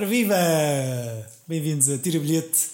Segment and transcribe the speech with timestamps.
[0.00, 0.34] Ora viva!
[1.46, 2.70] Bem-vindos a Tira Bilhete,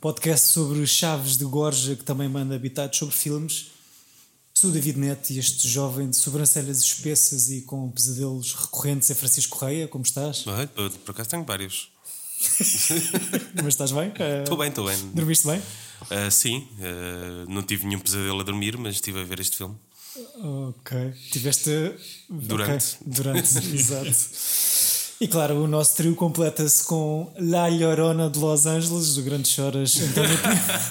[0.00, 3.72] podcast sobre chaves de Gorja que também manda habitados sobre filmes.
[4.54, 9.16] Sou o David Neto e este jovem de sobrancelhas espessas e com pesadelos recorrentes é
[9.16, 9.88] Francisco Correia.
[9.88, 10.46] Como estás?
[10.46, 11.90] Olha, por por acaso tenho vários.
[13.56, 14.12] Mas estás bem?
[14.16, 14.96] Eh, Estou bem, estou bem.
[15.12, 15.60] Dormiste bem?
[16.08, 19.74] Ah, sim, ah, não tive nenhum pesadelo a dormir, mas estive a ver este filme.
[20.40, 21.14] Ok.
[21.32, 21.96] Tiveste.
[22.28, 22.94] Durante.
[22.94, 24.79] Ok, Durante, exato.
[25.20, 29.94] E claro, o nosso trio completa-se com La Llorona de Los Angeles, do Grande Choras,
[30.00, 30.30] António,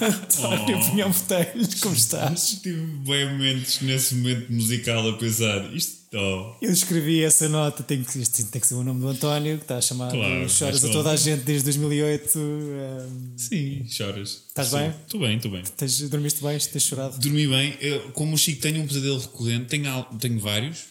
[0.00, 1.74] António Pinhão Botelhos.
[1.80, 2.60] Como estás?
[2.62, 5.98] Tive bem momentos nesse momento musical a pensar isto.
[6.14, 9.64] Oh, Eu escrevi essa nota, tem que, tem que ser o nome do António, que
[9.64, 12.38] está a chamar Claro, Choras a toda a gente desde 2008.
[12.38, 14.44] ehm, sim, choras.
[14.48, 14.76] Estás Sim.
[14.76, 14.94] bem?
[15.06, 15.62] Estou bem, estou bem.
[15.76, 16.56] tens, dormiste bem?
[16.58, 17.18] Tens chorado?
[17.18, 17.76] Dormi bem.
[17.80, 20.84] Eu, como o Chico tenho um pesadelo recorrente, tenho, tenho vários.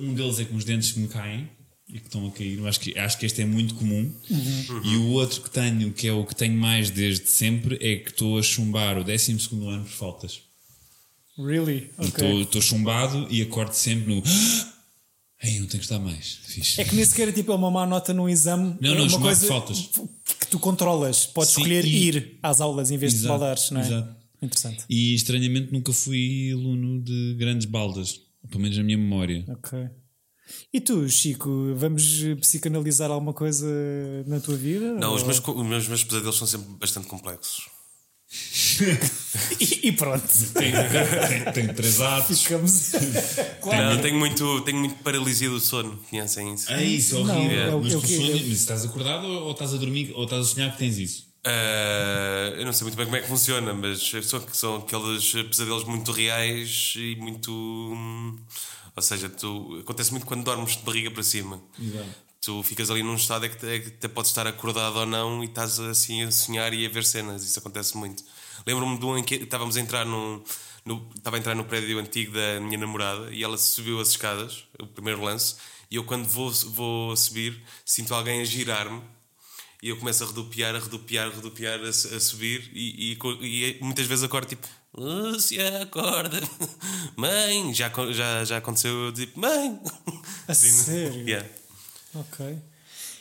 [0.00, 1.48] Um deles é com os dentes que me caem
[1.92, 2.58] e que estão a cair.
[2.58, 4.10] Eu acho que, acho que este é muito comum.
[4.84, 8.10] E o outro que tenho, que é o que tenho mais desde sempre, é que
[8.10, 9.32] estou a chumbar o 12
[9.68, 10.40] ano por faltas.
[11.38, 11.90] Really?
[12.00, 12.42] E Ok.
[12.42, 14.22] Estou chumbado e acordo sempre no.
[15.42, 16.38] Ei, não tenho que estar mais.
[16.44, 16.80] Fixe.
[16.80, 18.76] É que nem sequer é tipo é uma má nota no exame.
[18.80, 19.88] Não, é não, uma chamar coisa faltas.
[20.40, 21.26] que tu controlas.
[21.26, 23.84] Podes Sim, escolher e- ir às aulas em vez de Exato, baldares, não é?
[23.86, 24.16] exato.
[24.40, 24.84] Interessante.
[24.88, 28.20] E estranhamente nunca fui aluno de grandes baldas,
[28.50, 29.44] pelo menos na minha memória.
[29.48, 29.88] Ok.
[30.72, 32.02] E tu, Chico, vamos
[32.40, 33.66] psicanalizar alguma coisa
[34.26, 34.92] na tua vida?
[34.94, 37.68] Não, os meus, os meus, meus pesadelos são sempre bastante complexos.
[39.60, 40.26] E, e pronto.
[40.54, 42.42] Tem, tem- tem três atos.
[42.42, 42.92] Ficamos.
[43.64, 46.72] Não, tenho, muito, tenho muito paralisia do sono, conhecem isso?
[46.72, 47.78] É isso, Não, horrível.
[47.78, 50.72] é mas é tu mas estás acordado ou, estás a dormir ou estás a sonhar
[50.72, 51.26] que tens isso?
[51.44, 55.84] Ah, eu não sei muito bem como é que funciona, mas são, são aqueles pesadelos
[55.84, 57.50] muito reais e muito.
[57.52, 58.38] hum,
[58.94, 61.62] Ou seja, tu, acontece muito quando dormes de barriga para cima.
[62.40, 65.42] Tu ficas ali num estado é que, é que até podes estar acordado ou não
[65.42, 67.44] e estás assim a sonhar e a ver cenas.
[67.44, 68.24] Isso acontece muito.
[68.66, 70.42] Lembro-me de um em que estávamos a entrar num.
[70.84, 74.64] No, estava a entrar no prédio antigo da minha namorada e ela subiu as escadas,
[74.80, 75.54] o primeiro lance,
[75.88, 79.00] e eu quando vou, vou subir sinto alguém a girar-me
[79.80, 83.78] e eu começo a redupiar, a redupiar, a redupiar, a, a subir e, e e
[83.80, 86.38] muitas vezes acordo tipo Lúcia, acorda
[87.16, 89.78] Mãe, já, já, já aconteceu eu tipo Mãe
[90.46, 91.26] A Assim, sério?
[91.28, 91.48] yeah.
[92.14, 92.58] Ok.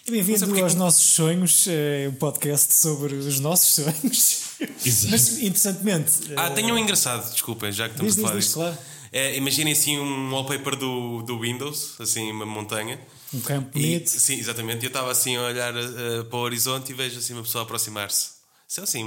[0.10, 4.42] Bem-vindo porque aos nossos sonhos, é um podcast sobre os nossos sonhos.
[4.86, 5.12] Exato.
[5.12, 6.12] Mas, interessantemente.
[6.36, 8.78] Ah, eh, tenho um engraçado, desculpem, já que estamos Diz, a falar diz, diz, claro.
[9.14, 13.00] É, Imaginem assim um wallpaper do, do Windows Assim, uma montanha
[13.34, 14.10] Um campo bonito.
[14.10, 14.84] sim, exatamente.
[14.84, 18.32] Eu estava assim a olhar eh, para o horizonte e vejo assim uma pessoa aproximar-se.
[18.68, 19.02] Só assim,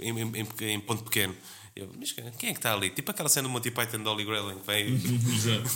[0.00, 1.34] em, em- em- em ponto pequeno.
[1.76, 2.90] Eu, mas quem é que está ali?
[2.90, 5.00] Tipo aquela cena do Monty Python de Holy Grail em que vem.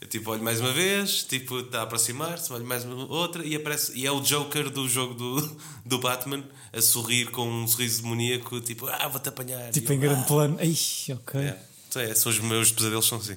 [0.00, 3.54] Eu tipo, olho mais uma vez, tipo, está a aproximar-se, olho mais uma outra e
[3.54, 3.92] aparece.
[3.96, 6.42] E é o Joker do jogo do, do Batman
[6.72, 9.70] a sorrir com um sorriso demoníaco, tipo, ah, vou-te apanhar.
[9.70, 10.56] Tipo E em eu, grande "Ah." plano.
[10.60, 10.76] Ai,
[11.14, 11.40] ok.
[11.40, 11.56] É.
[11.88, 13.36] Então é, são os meus pesadelos, são assim.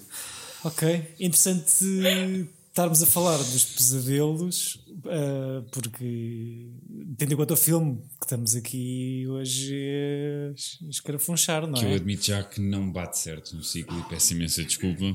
[0.64, 1.14] Ok.
[1.20, 6.68] Interessante estarmos a falar dos pesadelos, ah, porque,
[7.18, 9.74] tendo em conta o filme que estamos aqui hoje
[10.86, 11.96] a escarafunchar, não Que eu é?
[11.96, 15.06] admito já que não bate certo no ciclo e peço imensa desculpa.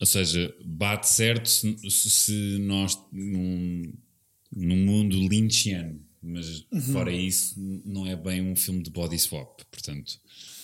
[0.00, 3.92] Ou seja, bate certo se, se nós num,
[4.54, 6.80] num mundo lynchiano, mas Uhum.
[6.92, 9.60] fora isso, não é bem um filme de body swap.
[9.70, 10.18] Portanto,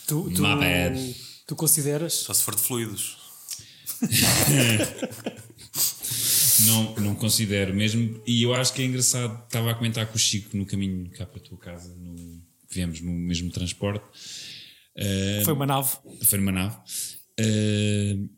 [0.07, 1.17] Tu, tu, My bad.
[1.47, 2.12] tu consideras?
[2.15, 3.17] Só se for de fluidos.
[6.66, 8.22] não, não considero mesmo.
[8.26, 9.44] E eu acho que é engraçado.
[9.44, 13.00] Estava a comentar com o Chico no caminho cá para a tua casa, no, viemos
[13.00, 14.04] no mesmo transporte.
[14.94, 15.97] Eh, Foi uma nave.
[16.25, 16.76] Foi numa nave.
[17.41, 18.28] Uh,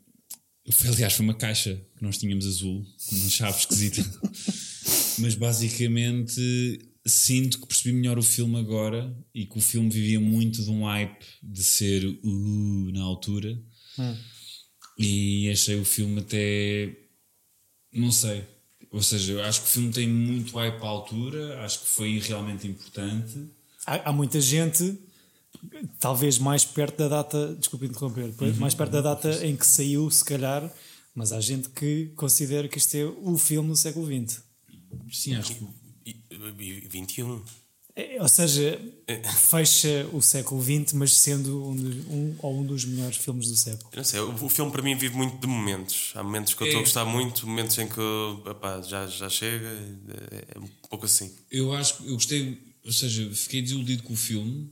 [0.71, 4.03] foi, aliás, foi uma caixa que nós tínhamos azul, com uma chave esquisita.
[5.19, 10.63] Mas basicamente sinto que percebi melhor o filme agora e que o filme vivia muito
[10.63, 13.61] de um hype de ser uh, na altura.
[14.99, 16.97] E achei o filme até.
[17.93, 18.45] Não sei.
[18.91, 22.19] Ou seja, eu acho que o filme tem muito hype à altura, acho que foi
[22.19, 23.47] realmente importante.
[23.87, 24.99] Há, há muita gente,
[25.99, 28.55] talvez mais perto da data, desculpe interromper, Uhum.
[28.57, 30.71] mais perto da data em que saiu, se calhar,
[31.15, 34.43] mas há gente que considera que este é o filme do século XX.
[35.11, 35.67] Sim, acho que
[36.05, 37.43] E, e 21.
[37.95, 38.81] É, ou seja,
[39.37, 43.57] fecha o século XX, mas sendo um, dos- um ou um dos melhores filmes do
[43.57, 43.91] século.
[43.93, 46.11] Eu não sei, o o filme para mim vive muito de momentos.
[46.15, 46.85] Há momentos que eu estou a É.
[46.85, 48.01] gostar muito, momentos em que
[48.51, 49.67] epá, já, já chega.
[50.31, 51.31] É, é um pouco assim.
[51.51, 54.71] Eu acho que eu gostei, ou seja, fiquei desiludido com o filme.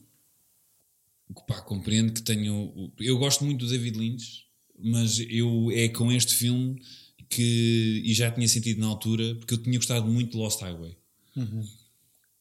[1.46, 2.90] Pá, compreendo que tenho.
[2.98, 4.44] Eu gosto muito do David Lynch,
[4.78, 6.80] mas eu é com este filme
[7.28, 8.02] que.
[8.04, 10.96] E já tinha sentido na altura, porque eu tinha gostado muito de Lost Highway.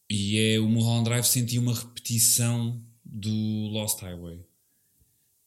[0.09, 3.29] E é o Mulholland Drive senti uma repetição do
[3.71, 4.39] Lost Highway.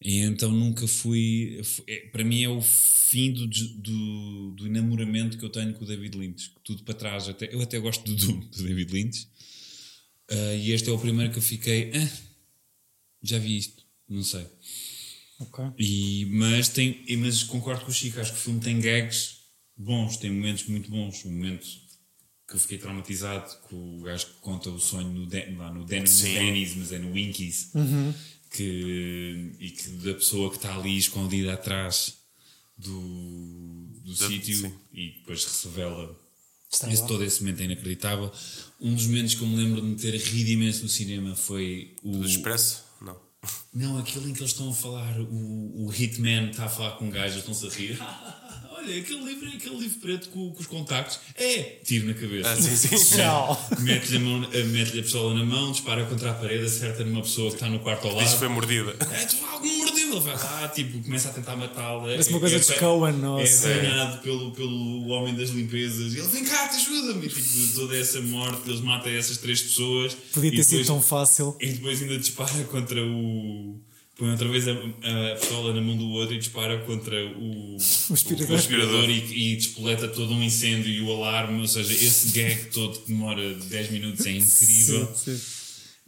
[0.05, 1.61] E então nunca fui.
[1.87, 5.87] é- Para mim é o fim do, do, do enamoramento que eu tenho com o
[5.87, 6.53] David Lynch.
[6.65, 7.29] Tudo para trás.
[7.29, 9.29] Até, eu até gosto do Doom do David Lynch.
[10.31, 11.93] Ah, e este é o primeiro que eu fiquei.
[11.95, 12.11] "Ah,
[13.23, 13.85] já vi isto.
[14.09, 14.47] Não sei.
[15.41, 15.65] Ok.
[15.79, 19.37] E, mas, tem, mas concordo com o Chico, acho que o filme tem gags
[19.77, 21.25] bons, tem momentos muito bons.
[21.25, 21.67] Um momento
[22.53, 25.85] que eu fiquei traumatizado com o gajo que conta o sonho no, Dan, lá no.
[25.85, 27.71] Denny's, mas é no Winkies.
[28.51, 32.19] Que, e que da pessoa que está ali escondida atrás
[32.77, 36.21] do, do sítio e depois se revela.
[36.71, 38.31] Esse, todo esse momento é inacreditável.
[38.81, 41.97] Um dos momentos que eu me lembro de me ter rido imenso no cinema foi
[42.03, 42.19] o.
[42.19, 42.85] Do Expresso?
[43.01, 43.17] Não.
[43.73, 47.07] Não, aquele em que eles estão a falar, o, o Hitman está a falar com
[47.07, 47.99] um gajo, eles estão-se a rir.
[48.83, 51.21] Olha, aquele livro é aquele livro preto com, com os contactos.
[51.37, 51.79] É!
[51.85, 52.51] Tiro na cabeça.
[52.53, 53.17] Ah, sim, sim.
[53.17, 53.69] Tchau.
[53.81, 57.23] Mete-lhe a, mão- eh, mete-lhe a pistola na mão, dispara contra a parede, acerta numa
[57.23, 58.39] pessoa que está no quarto ao Diz que lado.
[58.39, 58.97] foi mordida.
[59.13, 62.03] É, tu algum mordeu, ele vai lá, tipo, começa a tentar matá-la.
[62.03, 63.73] Parece uma É- coisa é, de Coen, não É sei.
[63.79, 66.15] apanhado pelo, pelo homem das limpezas.
[66.15, 67.27] E ele vem cá, te ajuda-me.
[67.27, 70.15] E tipo, toda essa morte, eles matam essas três pessoas.
[70.33, 71.57] Podia ter sido depois- tão fácil.
[71.61, 73.81] e depois ainda dispara contra o.
[74.17, 78.13] Põe outra vez a, a pistola na mão do outro e dispara contra o, O
[78.13, 78.51] aspirador.
[78.51, 81.61] o aspirador e, e despoleta todo um incêndio e o alarme.
[81.61, 85.15] Ou seja, esse gag todo que demora 10 minutos é incrível.
[85.15, 85.41] Sim, sim.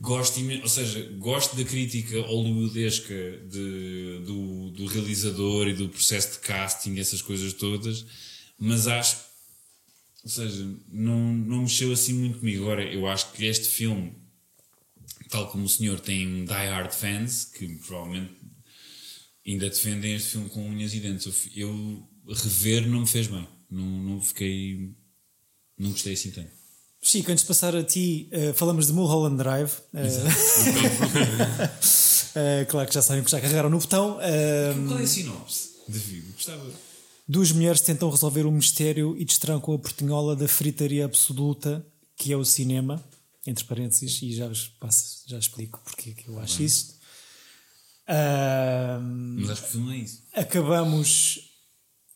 [0.00, 3.14] Gosto, ou seja, gosto da crítica hollywoodesca
[3.48, 8.04] de, do, do realizador e do processo de casting, essas coisas todas,
[8.58, 9.16] mas acho,
[10.24, 12.64] ou seja, não, não mexeu assim muito comigo.
[12.64, 14.12] Agora, eu acho que este filme,
[15.34, 18.32] tal como o senhor tem die-hard fans, que provavelmente
[19.44, 21.48] ainda defendem este filme com unhas e dentes.
[21.56, 23.46] Eu, rever não me fez bem.
[23.68, 24.94] Não, não fiquei.
[25.76, 26.50] Não gostei assim tanto.
[27.02, 29.72] Chico, antes de passar a ti, eh, falamos de Mulholland Drive.
[29.92, 30.08] Eh,
[32.62, 34.18] eh, claro que já sabem que já carregaram no botão.
[34.86, 35.70] Qual é a sinopse?
[35.88, 36.32] Devido.
[36.32, 36.70] Gostava.
[37.28, 41.84] duas mulheres tentam resolver um mistério e destrancam a portinhola da fritaria absoluta,
[42.16, 43.04] que é o cinema,
[43.46, 46.94] entre parênteses, e já, vos passo, já explico porque é que eu acho isto.
[48.06, 50.22] Mas acho que o filme é isso.
[50.34, 51.50] acabamos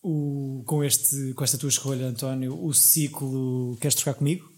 [0.03, 4.51] o, com, este, com esta tua escolha, António, o ciclo Queres trocar comigo?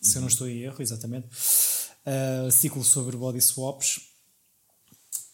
[0.00, 1.26] Se eu não estou em erro, exatamente.
[2.06, 4.00] Uh, ciclo sobre body swaps.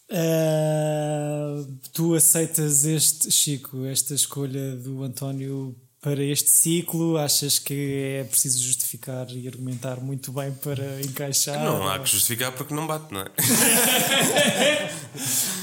[0.09, 7.17] Uh, tu aceitas este, Chico, esta escolha do António para este ciclo?
[7.17, 11.63] Achas que é preciso justificar e argumentar muito bem para encaixar?
[11.63, 13.25] Não há que justificar porque não bate, não é?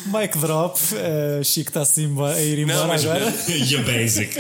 [0.07, 3.25] Mic drop, uh, Chico está-se imba- a ir embora mas- agora.
[3.49, 4.35] You're basic.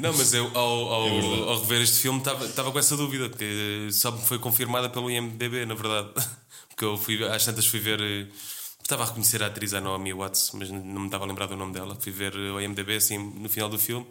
[0.00, 3.88] Não, mas eu ao, ao, É ao rever este filme estava com essa dúvida, que
[3.92, 6.08] só me foi confirmada pelo IMDB, na verdade.
[6.70, 8.00] Porque eu fui, às tantas fui ver.
[8.00, 8.26] eh,
[8.82, 11.54] Estava a reconhecer a atriz a Naomi Watts, mas não me estava a lembrar do
[11.56, 11.94] nome dela.
[12.00, 14.06] Fui ver eh, o IMDB assim no final do filme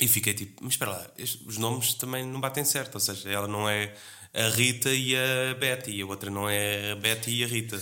[0.00, 2.94] e fiquei tipo, mas espera lá, estes- os nomes também não batem certo.
[2.94, 3.94] Ou seja, ela não é
[4.34, 7.80] a Rita e a Betty, e a outra não é a Betty e a Rita.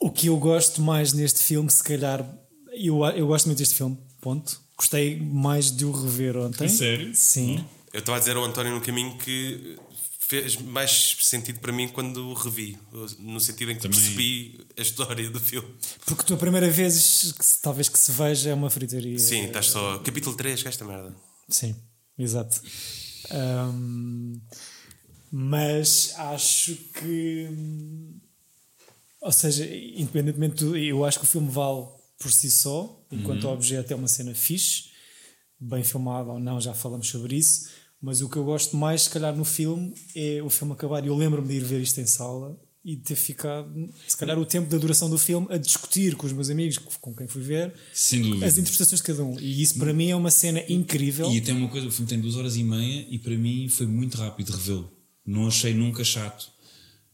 [0.00, 2.26] O que eu gosto mais neste filme, se calhar,
[2.72, 4.60] eu, eu gosto muito deste filme, ponto.
[4.76, 6.68] Gostei mais de o rever ontem.
[6.68, 7.14] Sério?
[7.14, 7.64] Sim.
[7.92, 9.76] Eu estava a dizer ao António no caminho que
[10.18, 12.76] fez mais sentido para mim quando o revi,
[13.20, 15.68] no sentido em que Também- percebi a história do filme.
[16.06, 19.18] Porque tu a primeira vez que se- talvez que se veja é uma fritaria.
[19.18, 19.98] Sim, estás só.
[19.98, 21.14] Capítulo 3, que é esta merda.
[21.48, 21.74] Sim,
[22.18, 22.60] exato.
[23.30, 24.40] Ahm,
[25.30, 27.48] mas acho que.
[29.20, 30.76] Ou seja, independentemente do.
[30.76, 31.86] Eu acho que o filme vale
[32.18, 34.90] por si só, enquanto objeto é uma cena fixe,
[35.58, 37.68] bem filmada ou não, já falamos sobre isso.
[38.00, 41.04] Mas o que eu gosto mais, se calhar, no filme é o filme acabar.
[41.06, 44.68] Eu lembro-me de ir ver isto em sala e ter ficado, se calhar, o tempo
[44.68, 47.72] da duração do filme a discutir com os meus amigos, com quem fui ver,
[48.44, 49.40] as interpretações de cada um.
[49.40, 51.32] E isso para mim é uma cena incrível.
[51.32, 53.86] E tem uma coisa, o filme tem duas horas e meia e para mim foi
[53.86, 54.92] muito rápido revê-lo.
[55.26, 56.52] Não achei nunca chato.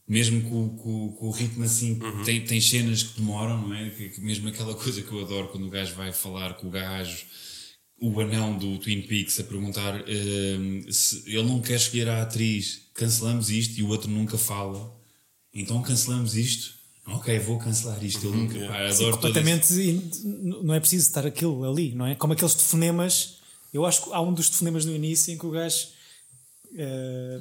[0.07, 3.89] Mesmo com, com- com o ritmo assim, tem, tem cenas que demoram, não é?
[3.91, 6.69] Que, que mesmo aquela coisa que eu adoro quando o gajo vai falar com o
[6.71, 7.23] gajo,
[7.97, 12.81] o anão do Twin Peaks, a perguntar hum, se ele não quer escolher a atriz,
[12.93, 14.99] cancelamos isto e o outro nunca fala.
[15.53, 16.73] Então cancelamos isto.
[17.07, 18.25] Ok, vou cancelar isto.
[18.25, 18.59] Eu nunca.
[18.67, 20.21] Pá, adoro todo esse- completamente
[20.63, 22.15] não é preciso estar aquilo ali, não é?
[22.15, 23.37] Como aqueles telefonemas.
[23.73, 25.87] Eu acho que há um dos telefonemas no início em que o gajo
[26.77, 27.39] eh,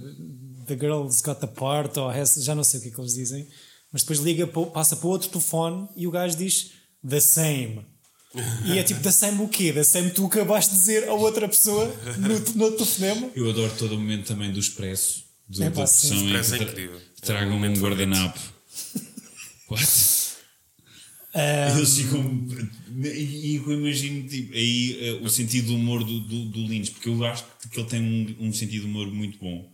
[0.67, 3.15] The girl's got the part ou has, já não sei o que é que eles
[3.15, 3.47] dizem,
[3.93, 6.71] mas depois liga, pa- passa para outro telefone e o gajo diz
[7.09, 7.85] the same.
[8.65, 9.73] E é tipo, the same o quê?
[9.73, 11.87] The same tu acabaste de dizer a outra pessoa
[12.19, 13.29] no, no telefonema?
[13.35, 16.27] Eu adoro todo o momento também do expresso, da É pá, da sim.
[16.33, 17.01] que tra- incrível.
[17.23, 18.39] Tragam um um guardanapo.
[19.71, 19.87] What?
[21.77, 22.49] Eles ficam.
[23.05, 27.09] E eu imagino tipo, aí eh, o sentido do humor do, do, do Lynch, porque
[27.09, 28.01] eu acho que ele tem
[28.41, 29.71] um, um sentido de humor muito bom.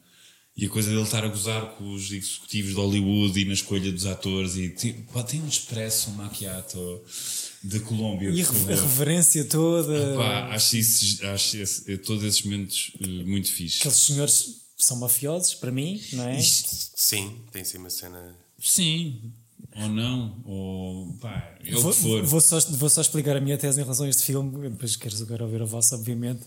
[0.55, 3.91] E a coisa dele estar a gozar com os executivos de Hollywood e na escolha
[3.93, 4.57] dos atores.
[4.57, 7.03] E tipo, pá, tem um expresso macchiato
[7.63, 8.31] da Colômbia.
[8.31, 10.15] e a a reverência toda.
[10.17, 13.79] Pá, acho, isso, acho esse- todos esses momentos eh, muito fixe.
[13.81, 16.39] Aqueles senhores são mafiosos, para mim, não é?
[16.41, 18.35] Sim, tem sim uma cena.
[18.61, 19.33] Sim,
[19.75, 22.23] ou não, ou pá, é Vou, for.
[22.25, 25.21] vou só, vou só explicar a minha tese em relação a este filme, depois queres
[25.23, 26.41] agora ouvir a vossa, obviamente.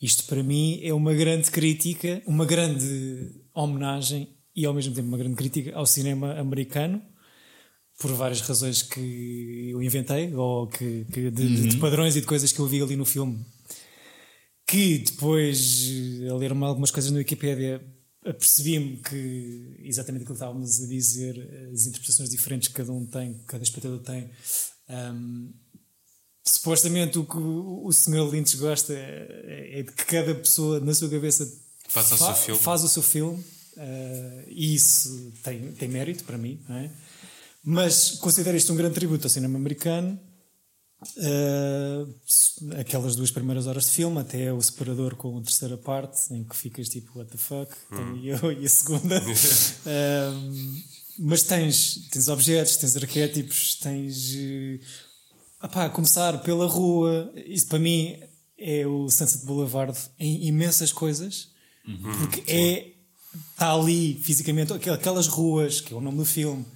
[0.00, 5.18] Isto para mim é uma grande crítica, uma grande homenagem e ao mesmo tempo uma
[5.18, 7.00] grande crítica ao cinema americano,
[7.98, 12.26] por várias razões que eu inventei, ou que, que de, de- de padrões e de
[12.26, 13.44] coisas que eu vi ali no filme.
[14.70, 15.88] Que depois,
[16.22, 17.82] eh, a ler algumas coisas na Wikipédia,
[18.24, 23.34] apercebi-me que exatamente aquilo que estávamos a dizer, as interpretações diferentes que cada um tem,
[23.34, 24.30] que cada espectador tem.
[24.88, 25.48] ahm,
[26.44, 28.28] supostamente o que o, Sr.
[28.30, 31.46] Lynch gosta é, é de que cada pessoa na sua cabeça
[31.88, 32.60] Faça o seu filme.
[32.60, 33.44] faz o seu filme
[33.76, 36.90] ah, e isso tem, tem mérito para mim, não é?
[37.62, 40.18] mas considero isto um grande tributo ao cinema americano.
[41.18, 42.06] Ah,
[42.80, 46.54] aquelas duas primeiras horas de filme, até o separador com a terceira parte, em que
[46.56, 49.18] ficas tipo, what the fuck, então, e, eu, e a segunda.
[49.86, 50.32] Ah,
[51.18, 54.34] mas tens, tens objetos, tens arquétipos, tens.
[55.60, 58.16] a começar pela rua, isso para mim
[58.58, 61.48] é o Sunset Boulevard em imensas coisas,
[62.18, 62.86] porque é.
[63.52, 66.66] Está ali fisicamente, aquel- aquelas ruas, que é o nome do filme,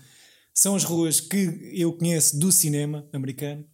[0.54, 3.64] são as ruas que eu conheço do cinema americano.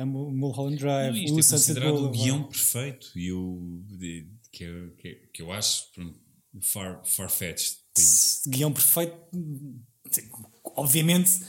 [0.00, 2.22] A Mul- Mulholland Drive, Não, isto o é Sunset considerado o Boulevard.
[2.22, 3.82] guião perfeito e o
[4.52, 6.18] que, eu, que, que eu acho pronto,
[6.62, 7.76] far, far-fetched.
[8.48, 9.16] Guião perfeito,
[10.76, 11.40] obviamente,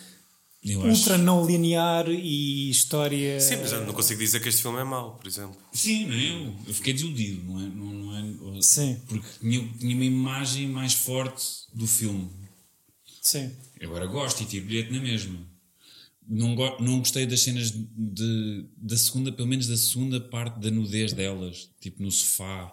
[0.63, 0.89] Eu acho.
[1.01, 3.39] ultra não linear e história.
[3.39, 5.56] Sim, mas eu não consigo dizer que este filme é mau, por exemplo.
[5.72, 6.29] Sim, não é?
[6.32, 7.68] Eu, eu fiquei desiludido, não é?
[7.70, 9.00] Não, não é Sim.
[9.08, 12.29] Porque tinha, tinha uma imagem mais forte do filme.
[13.22, 13.51] Sim.
[13.79, 15.39] Eu agora gosto e tiro bilhete na mesma.
[16.31, 21.12] Não, não gostei das cenas de, da segunda, pelo menos da segunda parte da nudez
[21.12, 22.71] delas, tipo no sofá.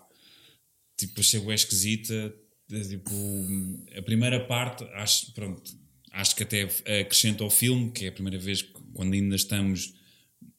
[0.97, 2.15] Tipo, achei bem esquisita.
[2.71, 3.11] É, Tipo,
[3.97, 5.63] a primeira parte, acho, pronto,
[6.13, 6.63] acho que até
[7.01, 8.61] acrescenta ao filme, que é a primeira vez
[8.93, 9.95] quando ainda estamos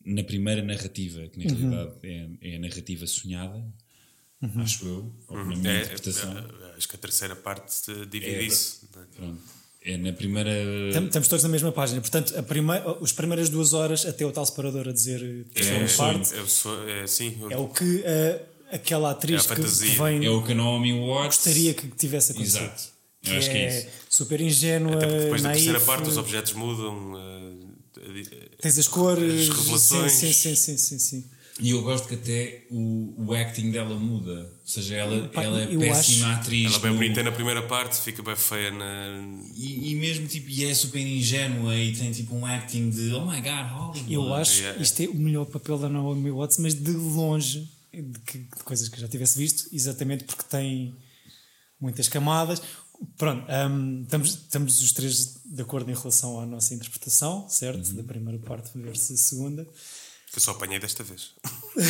[0.06, 3.62] na primeira narrativa, que na realidade é, é a narrativa sonhada,
[4.56, 6.38] acho eu, ou na minha É, interpretação.
[6.38, 7.74] é, acho que a terceira parte
[8.10, 8.88] divide É, isso.
[8.96, 9.06] é?
[9.18, 9.42] Pronto.
[9.90, 10.52] É na primeira.
[10.92, 12.02] Tam- Estamos todos na mesma página.
[12.02, 15.20] Portanto, a primeira, as primeiras duas horas, até o tal separador a dizer
[15.56, 18.42] que É, é, parte, é, o so- é, sim, é o que ah,
[18.76, 19.68] aquela atriz É a que, que
[19.98, 22.64] vem É o que a Naomi Watts gostaria que tivesse acontecido.
[22.64, 22.84] Exato.
[23.28, 23.88] Eu acho que é isso.
[24.10, 27.14] super ingênua, Até depois da naif, terceira parte os objetos mudam.
[27.18, 30.12] eh, tens as cores, As revelações.
[30.12, 31.26] Sim, sim, sim, sim, sim.
[31.60, 34.32] E eu gosto que até o, o acting dela muda.
[34.62, 36.66] Ou seja, ela, Pá, ela é péssima acho- atriz.
[36.68, 39.40] Ela é bem no- bonita na primeira parte, fica bem feia na.
[39.56, 43.26] E, e mesmo tipo, e é super ingênua e tem tipo um acting de oh
[43.26, 44.14] my god, Hollywood.
[44.14, 44.82] Eu acho Yeah.
[44.82, 48.88] isto é o melhor papel da Naomi Watts, mas de longe de, que- de coisas
[48.90, 50.94] que eu já tivesse visto, exatamente porque tem
[51.82, 52.62] muitas camadas.
[53.18, 57.94] Pronto, hum, estamos, estamos os três de acordo em relação à nossa interpretação, certo?
[57.94, 59.68] Da primeira parte versus a segunda.
[60.32, 61.32] Que eu só apanhei desta vez.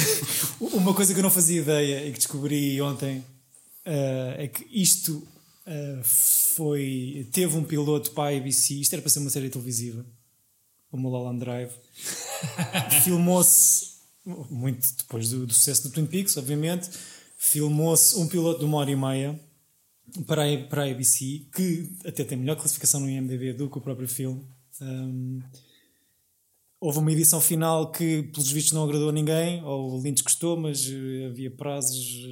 [0.60, 3.24] Uma coisa que eu não fazia ideia e que descobri ontem
[3.86, 5.26] eh, é que isto
[5.66, 7.28] eh, foi.
[7.32, 10.06] Teve um piloto para a ABC, isto era para ser uma série televisiva,
[10.92, 11.72] o Mulholland Drive.
[13.04, 13.98] Filmou-se,
[14.50, 16.90] muito depois do, do sucesso do Twin Peaks, obviamente,
[17.38, 19.40] filmou-se um piloto de uma hora e meia
[20.26, 23.82] para a, para a ABC, que até tem melhor classificação no IMDb do que o
[23.82, 24.46] próprio filme.
[24.82, 25.42] Um,
[26.80, 30.58] houve uma edição final que, pelos vistos, não agradou a ninguém, ou o Lynch gostou,
[30.58, 32.24] mas eh, havia prazos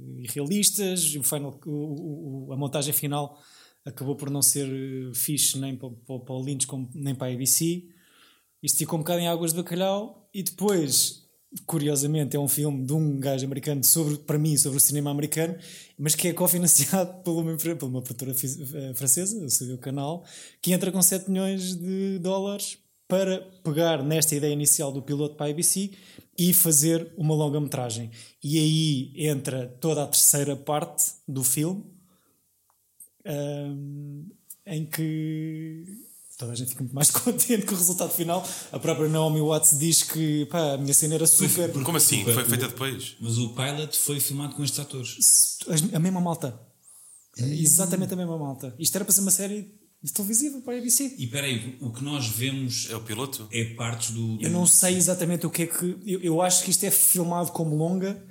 [0.00, 3.38] eh, irrealistas, o final, o- o- a montagem final
[3.84, 7.34] acabou por não ser eh, fixe nem para, para, o Lynch como, nem para a
[7.34, 7.84] ABC.
[8.62, 11.24] Isto ficou um bocado em águas de bacalhau e depois,
[11.66, 15.56] curiosamente, é um filme de um gajo americano sobre, para mim, sobre o cinema americano,
[15.98, 18.34] mas que é cofinanciado por uma, por uma produtora
[18.94, 20.24] francesa, o seu canal,
[20.62, 22.78] que entra com 7 milhões de dólares
[23.10, 25.90] para pegar nesta ideia inicial do piloto para a ABC
[26.38, 28.10] e fazer uma longa-metragem.
[28.42, 31.84] E aí entra toda a terceira parte do filme,
[33.26, 34.26] hum,
[34.64, 35.84] em que
[36.38, 38.46] toda a gente fica muito mais contente com o resultado final.
[38.70, 41.70] A própria Naomi Watts diz que pá, a minha cena era super.
[41.72, 42.22] Como assim?
[42.24, 43.16] Foi feita depois?
[43.20, 45.58] Mas o pilot foi filmado com estes atores.
[45.92, 46.58] A mesma malta.
[47.36, 48.74] Exatamente a mesma malta.
[48.78, 51.14] Isto era para ser uma série de televisiva para a ABC.
[51.18, 53.46] E peraí, o que nós vemos É o piloto?
[53.52, 54.36] é partes do.
[54.38, 55.96] do- Eu não sei exatamente o que é que.
[56.06, 58.22] Eu, eu acho que isto é filmado como longa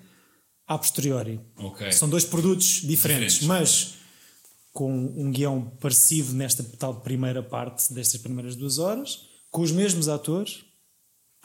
[0.67, 1.39] a posteriori.
[1.57, 1.91] Ok.
[1.91, 3.43] São dois produtos diferentes, Diferentes.
[3.43, 3.93] mas
[4.71, 10.07] com um guião parecido nesta tal primeira parte destas primeiras duas horas, com os mesmos
[10.07, 10.63] atores.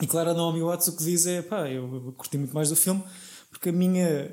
[0.00, 2.69] E claro, a Naomi Watts o que diz é: pá, eu, eu curti muito mais
[2.71, 3.02] do filme
[3.50, 4.31] porque a minha,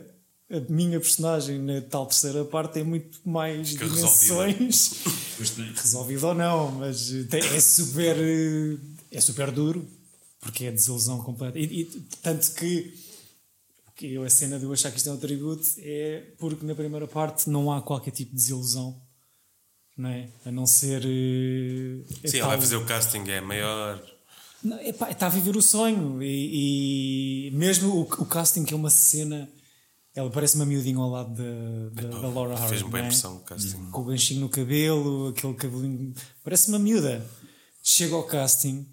[0.51, 4.93] a minha personagem na tal terceira parte tem muito mais Fica dimensões.
[5.37, 5.71] Pois tem.
[5.73, 8.77] Resolvido ou não, mas eh, tem- é super, eh,
[9.11, 9.87] é super duro
[10.39, 11.57] porque é desilusão completa.
[11.57, 11.85] E, e
[12.21, 12.93] tanto que,
[14.01, 17.07] eu, a cena de eu achar que isto é um tributo é porque na primeira
[17.07, 18.99] parte não há qualquer tipo de desilusão,
[19.97, 20.27] não é?
[20.45, 21.03] A não ser.
[21.05, 24.03] eh, é Sim, ela tal- vai fazer o casting, é maior.
[24.63, 28.77] Não, epá, está a viver o sonho e, e mesmo o, o casting, que é
[28.77, 29.49] uma cena,
[30.15, 32.69] ela parece uma miudinha ao lado da, da, da Laura Hardy.
[32.69, 33.05] Fez-me bem é?
[33.05, 33.89] impressão o casting.
[33.91, 36.13] com o ganchinho no cabelo, aquele cabelinho.
[36.43, 37.25] Parece uma miúda.
[37.83, 38.85] Chega ao casting,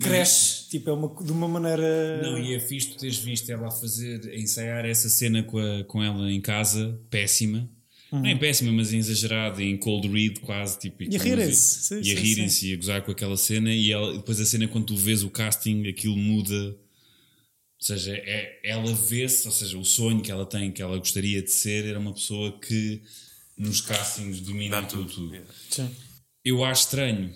[0.00, 2.22] cresce, tipo, é uma, de uma maneira.
[2.22, 5.58] Não, e é fixe tu teres visto ela a fazer, a ensaiar essa cena com,
[5.58, 7.68] a- com ela em casa, péssima.
[8.10, 10.78] Não é péssima, mas exagerada, em cold read quase.
[10.78, 13.70] Tipo, E a rirem-se, E a rirem-se e a gozar com aquela cena.
[13.70, 16.74] E ela, depois a cena, quando tu vês o casting, aquilo muda.
[17.80, 21.40] Ou seja, é, ela vê-se, ou seja, o sonho que ela tem, que ela gostaria
[21.40, 23.00] de ser, era uma pessoa que
[23.56, 25.08] nos castings domina tudo.
[25.10, 25.32] tudo.
[25.32, 25.50] Yeah.
[25.70, 25.90] Sim.
[26.44, 27.32] Eu acho estranho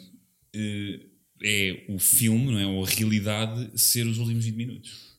[0.54, 1.00] eh,
[1.44, 2.66] é o filme, não é?
[2.66, 5.12] Ou a realidade ser os últimos 20 minutos.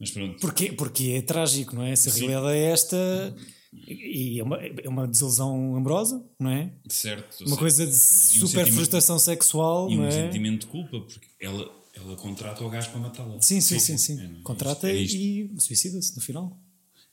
[0.00, 0.38] Mas pronto.
[0.40, 1.94] Porque, porque é trágico, não é?
[1.96, 3.36] Se a realidade é esta.
[3.72, 6.72] E é uma, é uma desilusão amorosa, não é?
[6.88, 7.44] Certo.
[7.44, 10.10] Uma coisa de super sentimento- frustração sexual, E não um é?
[10.10, 13.40] sentimento de culpa, porque ela, ela contrata o gajo para matá-la.
[13.42, 14.20] Sim, sim, sim, sim.
[14.20, 14.42] É, é?
[14.42, 15.16] Contrata É isto.
[15.16, 16.58] e suicida-se no final.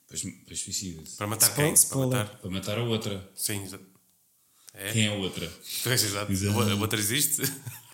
[0.07, 1.17] Depois, depois suicida-se.
[1.17, 1.73] Para matar Spoil- quem?
[1.73, 2.17] Para spoiler.
[2.19, 2.37] matar?
[2.39, 3.31] Para matar a outra.
[3.35, 3.85] Sim, exato.
[4.73, 4.91] É?
[4.91, 5.51] Quem é a outra?
[5.83, 6.31] Pois, exato.
[6.31, 6.59] Exato.
[6.59, 7.41] A outra existe?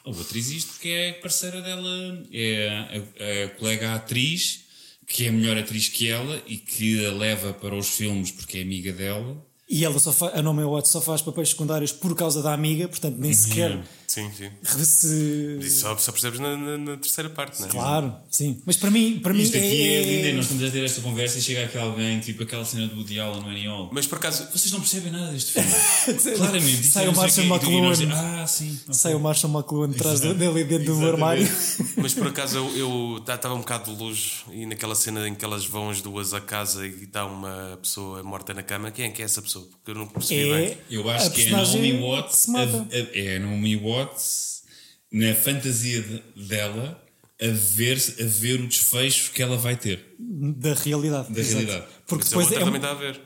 [0.03, 4.61] A outra existe porque é parceira dela, é a, a colega atriz,
[5.05, 8.57] que é a melhor atriz que ela e que a leva para os filmes porque
[8.57, 9.45] é amiga dela.
[9.73, 12.89] E ela só faz, a Naomi Watts só faz papéis secundários por causa da amiga,
[12.89, 14.49] portanto nem sequer Sim, sim.
[14.83, 15.57] se.
[15.61, 17.71] Isso só, só percebes na, na- na terceira parte, não é?
[17.71, 18.61] Claro, sim.
[18.65, 20.99] Mas para mim, para mim Isto aqui é, lindo, e nós estamos a ter esta
[20.99, 23.89] conversa e chega aqui alguém, tipo aquela cena do Woody Allen no Annie Hall.
[23.93, 25.69] Mas por acaso, Vocês não percebem nada deste filme.
[26.35, 26.83] Claramente.
[26.87, 28.13] Sai isto o Marshall McLuhan.
[28.13, 28.77] Ah, sim.
[28.83, 28.93] ok.
[28.93, 31.47] Sai o Marshall McLuhan atrás de- dele dentro do armário.
[31.95, 35.65] mas por acaso eu estava um bocado de luz e naquela cena em que elas
[35.65, 39.21] vão as duas à casa e está uma pessoa morta na cama, quem é que
[39.21, 39.60] é essa pessoa?
[39.63, 40.77] Porque eu não percebi É bem.
[40.89, 42.49] Eu acho a que é a Naomi Watts.
[42.49, 44.63] a- a- é a Naomi Watts
[45.11, 47.01] na fantasia de- dela
[47.41, 50.15] a ver, a ver o desfecho que ela vai ter.
[50.19, 51.33] Da realidade.
[51.33, 51.65] Da exato.
[51.65, 51.91] realidade.
[52.05, 53.21] Porque Mas a depois outra é, também está a ver.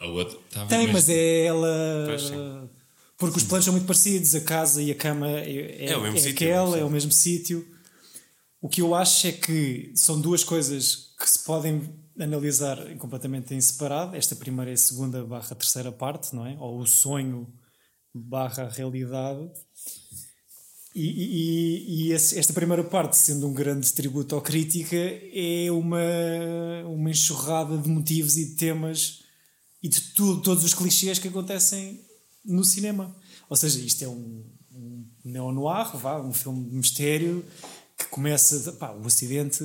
[0.00, 2.04] A outra tá Tem, mas é ela.
[2.06, 2.22] Pois.
[3.18, 6.18] Porque os planos são muito parecidos, a casa e a cama é, É o mesmo
[6.18, 7.66] sítio, aquela, é o mesmo sítio.
[8.60, 11.82] O que eu acho é que são duas coisas que se podem
[12.20, 14.16] analisar completamente em separado.
[14.16, 16.56] Esta primeira e segunda barra terceira parte, não é?
[16.58, 17.52] Ou o sonho
[18.14, 19.50] barra realidade.
[20.94, 26.00] E, e- e esta primeira parte, sendo um grande tributo ao crítica, é uma,
[26.86, 29.22] uma enxurrada de motivos e de temas
[29.82, 32.04] e de tudo, todos os clichês que acontecem
[32.44, 33.14] no cinema.
[33.48, 37.44] Ou seja, isto é um, um neo-noir, um filme de mistério
[37.96, 38.72] que começa.
[38.72, 39.62] pá, o acidente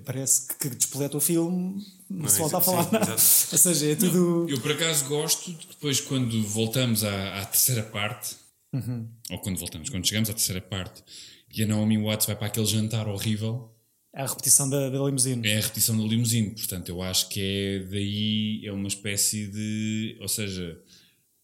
[0.00, 3.12] parece que, despoleta o filme, não, se volta a falar nada.
[3.12, 4.46] Ou seja, é tudo.
[4.48, 8.36] Eu por acaso gosto de depois quando voltamos à, à terceira parte,
[8.72, 9.08] Uhum.
[9.30, 11.02] ou quando voltamos, quando chegamos à terceira parte,
[11.54, 13.70] e a Naomi Watts vai para aquele jantar horrível,
[14.12, 15.46] A repetição da, da limusine.
[15.46, 16.50] é a repetição do limusine.
[16.50, 20.16] Portanto, eu acho que é daí, é uma espécie de.
[20.20, 20.76] Ou seja,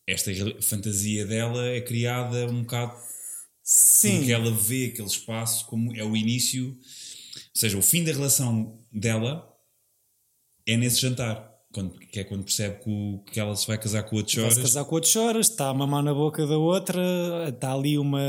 [0.09, 2.97] esta fantasia dela é criada um bocado
[3.63, 4.17] Sim.
[4.19, 6.77] porque ela vê aquele espaço como é o início,
[7.55, 9.47] seja, o fim da relação dela
[10.67, 14.03] é nesse jantar, quando, que é quando percebe que, o- que ela se vai casar
[14.03, 14.59] com o outro choras.
[14.59, 17.01] casar com o outro choras, está a mamar na boca da outra,
[17.49, 18.21] está ali uma.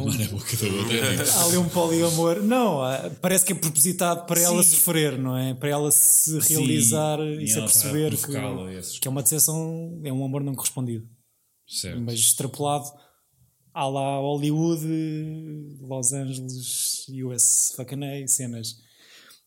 [0.00, 1.32] um- Mano, a boca da outra.
[1.32, 2.42] Há ali um poliamor.
[2.42, 4.76] Não, ah, parece que é propositado para ela Sim.
[4.76, 5.54] sofrer, não é?
[5.54, 10.00] Para ela se realizar e e se ela está aperceber que, que é uma decepção,
[10.04, 11.06] é um amor não correspondido.
[11.66, 12.00] certo.
[12.00, 12.86] Mas extrapolado
[13.78, 14.84] à lá Hollywood,
[15.82, 18.74] Los Angeles, US, fucking A, cenas.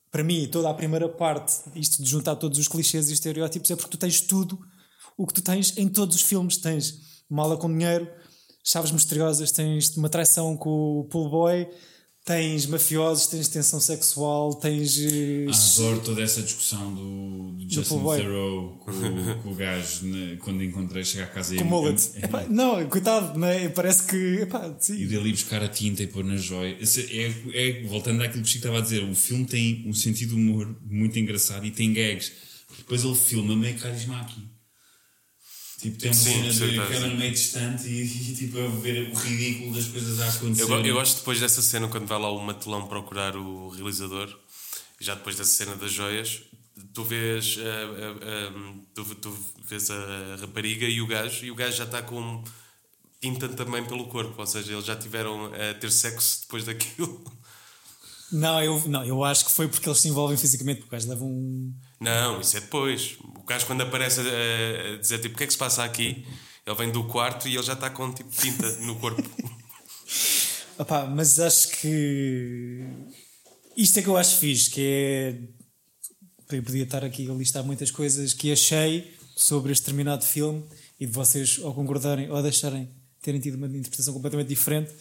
[0.10, 3.76] Para mim, toda a primeira parte, isto de juntar todos os clichês e estereótipos, é
[3.76, 4.58] porque tu tens tudo
[5.18, 6.56] o que tu tens em todos os filmes.
[6.56, 8.10] Tens mala com dinheiro,
[8.64, 11.68] chaves misteriosas, tens uma traição com o pool boy,
[12.24, 14.98] tens mafiosos, tens tensão sexual, tens.
[15.00, 17.96] eh, Ah, adoro toda essa discussão do, do Justin.
[18.18, 22.12] Theroux com, o- com o gajo né, quando encontrei chegar a casa com e, mullet.
[22.16, 23.68] é- Epá, não, coitado, não é?
[23.70, 24.42] parece que.
[24.42, 26.78] Epá, e ir buscar a tinta e pôr na joia.
[26.80, 29.94] Esse É, é- voltando àquilo que o Chico estava a dizer, o filme tem um
[29.94, 32.32] sentido de humor muito engraçado e tem gags.
[32.78, 34.42] Depois ele filma meio carisma aqui.
[35.82, 39.16] Tipo, tem uma Sim, cena de câmera meio distante e, e, tipo a ver o
[39.16, 40.72] ridículo das coisas a acontecer.
[40.72, 44.30] Eu, eu gosto depois dessa cena quando vai lá o matelão procurar o realizador,
[45.00, 46.44] já depois dessa cena das joias,
[46.94, 49.36] tu vês, ah, ah, ah, tu, tu
[49.68, 52.44] vês a rapariga e o gajo, e o gajo já está com
[53.20, 57.24] tinta também pelo corpo, ou seja, eles já tiveram a ter sexo depois daquilo.
[58.32, 61.28] Não, eu, não, eu acho que foi porque eles se envolvem fisicamente, porque gajos levam
[61.28, 61.74] um.
[62.00, 63.18] Não, isso é depois.
[63.42, 66.26] O gajo quando aparece a, dizer tipo, o que é que se passa aqui?
[66.66, 69.22] Ele vem do quarto e ele já está com tipo tinta no corpo.
[70.78, 72.86] Opá, mas acho que
[73.76, 75.36] isto é que eu acho fixe, que é
[76.56, 80.64] eu podia estar aqui a listar muitas coisas que achei sobre este determinado filme
[81.00, 82.90] e de vocês ou concordarem ou deixarem
[83.22, 84.92] terem tido uma interpretação completamente diferente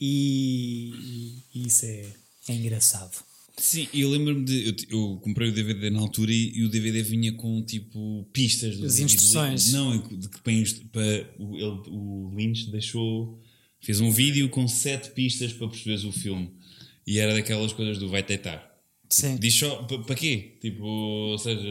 [0.00, 2.06] e, e isso é,
[2.48, 3.27] é engraçado.
[3.58, 4.68] Sim, eu lembro-me de.
[4.68, 8.78] Eu, eu comprei o DVD na altura e, e o DVD vinha com tipo pistas
[8.78, 9.72] do As instruções.
[9.72, 11.02] Não, de que para,
[11.38, 13.42] o, ele, o Lynch deixou.
[13.80, 16.50] Fez um vídeo com sete pistas para perceberes o filme.
[17.06, 18.68] E era daquelas coisas do vai tentar.
[19.08, 19.36] Sim.
[19.36, 20.56] Diz só, pa- para quê?
[20.60, 21.66] Tipo, ou seja.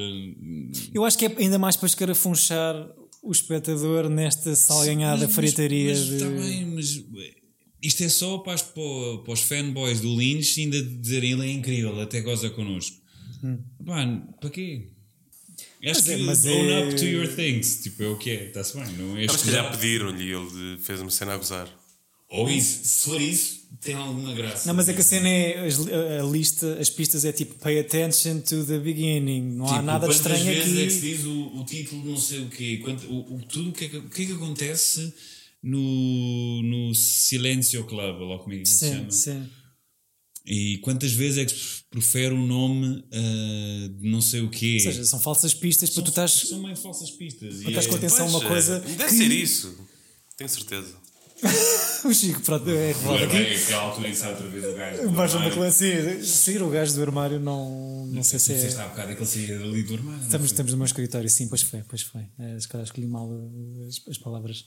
[0.94, 2.90] Eu acho que é ainda mais para escarafunchar
[3.22, 6.12] o espectador nesta salganhada fritaria mas, de.
[6.12, 6.98] Mas, tá bem, mas
[7.82, 8.84] isto é só para, as- para,
[9.24, 12.98] para os fanboys do Lynch ainda dizerem ele é incrível, até goza connosco.
[13.86, 14.06] Pá,
[14.42, 14.88] para quê?
[15.84, 16.02] Acho Hum.
[16.02, 17.82] Mas que é- mas own é- up to your things.
[17.84, 18.92] Tipo, é o que é, está-se bem.
[18.94, 21.68] Não é Mas que já pediram-lhe e ele fez uma cena a gozar.
[22.30, 24.68] Ou isso, se for isso, tem alguma graça.
[24.68, 25.66] Não, mas é que a cena é.
[25.66, 29.42] as- A, lista, as pistas é tipo pay attention to the beginning.
[29.56, 30.82] Não há Tipo, nada de quantas estranho vezes aqui.
[30.82, 32.82] é que se diz o, o título não sei o quê?
[32.84, 35.14] Quanto, o, o- tudo o que, é que, o que é que acontece
[35.64, 39.12] no, no Silêncio Club, ou lá como é que se chama?
[39.12, 39.50] sim.
[40.50, 44.76] E quantas vezes é que se profere o nome ah, de não sei o quê?
[44.76, 46.32] Ou seja, são falsas pistas para tu estás.
[46.32, 47.56] São meio falsas pistas.
[47.64, 48.78] Tu estás com é- atenção a uma coisa.
[48.78, 49.78] eh, Deve que- ser isso.
[50.38, 50.96] Tenho certeza.
[52.06, 53.54] o Chico, pronto, é Agora aqui.
[53.56, 55.10] aquela altura sai outra vez o gajo.
[55.10, 56.24] Baixa uma classe.
[56.26, 58.84] Sair o gajo do armário, não, não sei se Tu disseste é.
[58.84, 60.18] há bocado é que ele saía dali do armário.
[60.20, 62.22] não Estamos, estamos no meu escritório, sim, pois foi, pois foi.
[62.40, 63.30] É, se calhar escolhi mal
[63.88, 64.66] as, as palavras.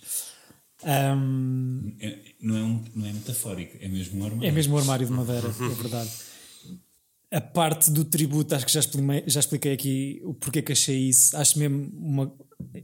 [0.85, 4.49] Ahm, É- não, é um, não é metafórico, é mesmo um armário.
[4.49, 6.11] é mesmo o armário de madeira, é verdade.
[7.33, 10.99] A parte do tributo, acho que já expliquei, já expliquei aqui o porquê que achei
[11.09, 11.37] isso.
[11.37, 12.35] Acho mesmo uma.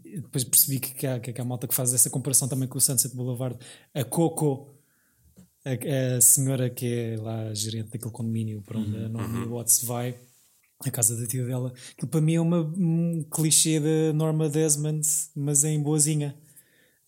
[0.05, 2.81] Depois percebi que, que, há, que há malta que faz essa comparação também com o
[2.81, 3.57] Sunset Boulevard.
[3.93, 4.73] A Coco,
[5.65, 10.15] a, a senhora que é lá gerente daquele condomínio para onde a Norma Watts vai,
[10.85, 15.05] a casa da tia dela, aquilo para mim é uma, um clichê da Norma Desmond,
[15.35, 16.37] mas em boazinha.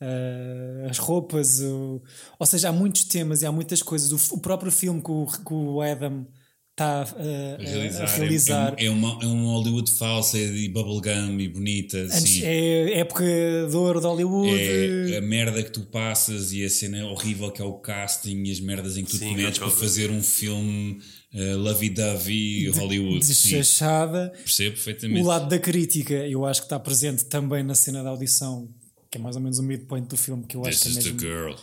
[0.00, 2.00] Uh, as roupas, o-
[2.38, 4.12] ou seja, há muitos temas e há muitas coisas.
[4.12, 6.26] O, o próprio filme que o, que o Adam
[6.70, 8.04] está uh, realizar.
[8.04, 8.74] a realizar.
[8.78, 11.98] É, é, uma, é um Hollywood falsa e bubblegum e bonita.
[11.98, 12.44] Antes, Assim.
[12.44, 13.24] é época
[13.68, 15.12] de ouro de Hollywood.
[15.12, 18.52] É a merda que tu passas e a cena horrível que é o casting e
[18.52, 21.00] as merdas em que tu Sim, te metes aquela para fazer um filme
[21.34, 23.26] uh, lovey-dovey Hollywood.
[23.26, 24.30] Deschachada.
[24.37, 25.20] percebo perfeitamente.
[25.20, 28.68] O lado da crítica, eu acho que está presente também na cena da audição,
[29.11, 31.12] que é mais ou menos o midpoint do filme, que eu acho This que é
[31.12, 31.21] mesmo.
[31.21, 31.55] girl.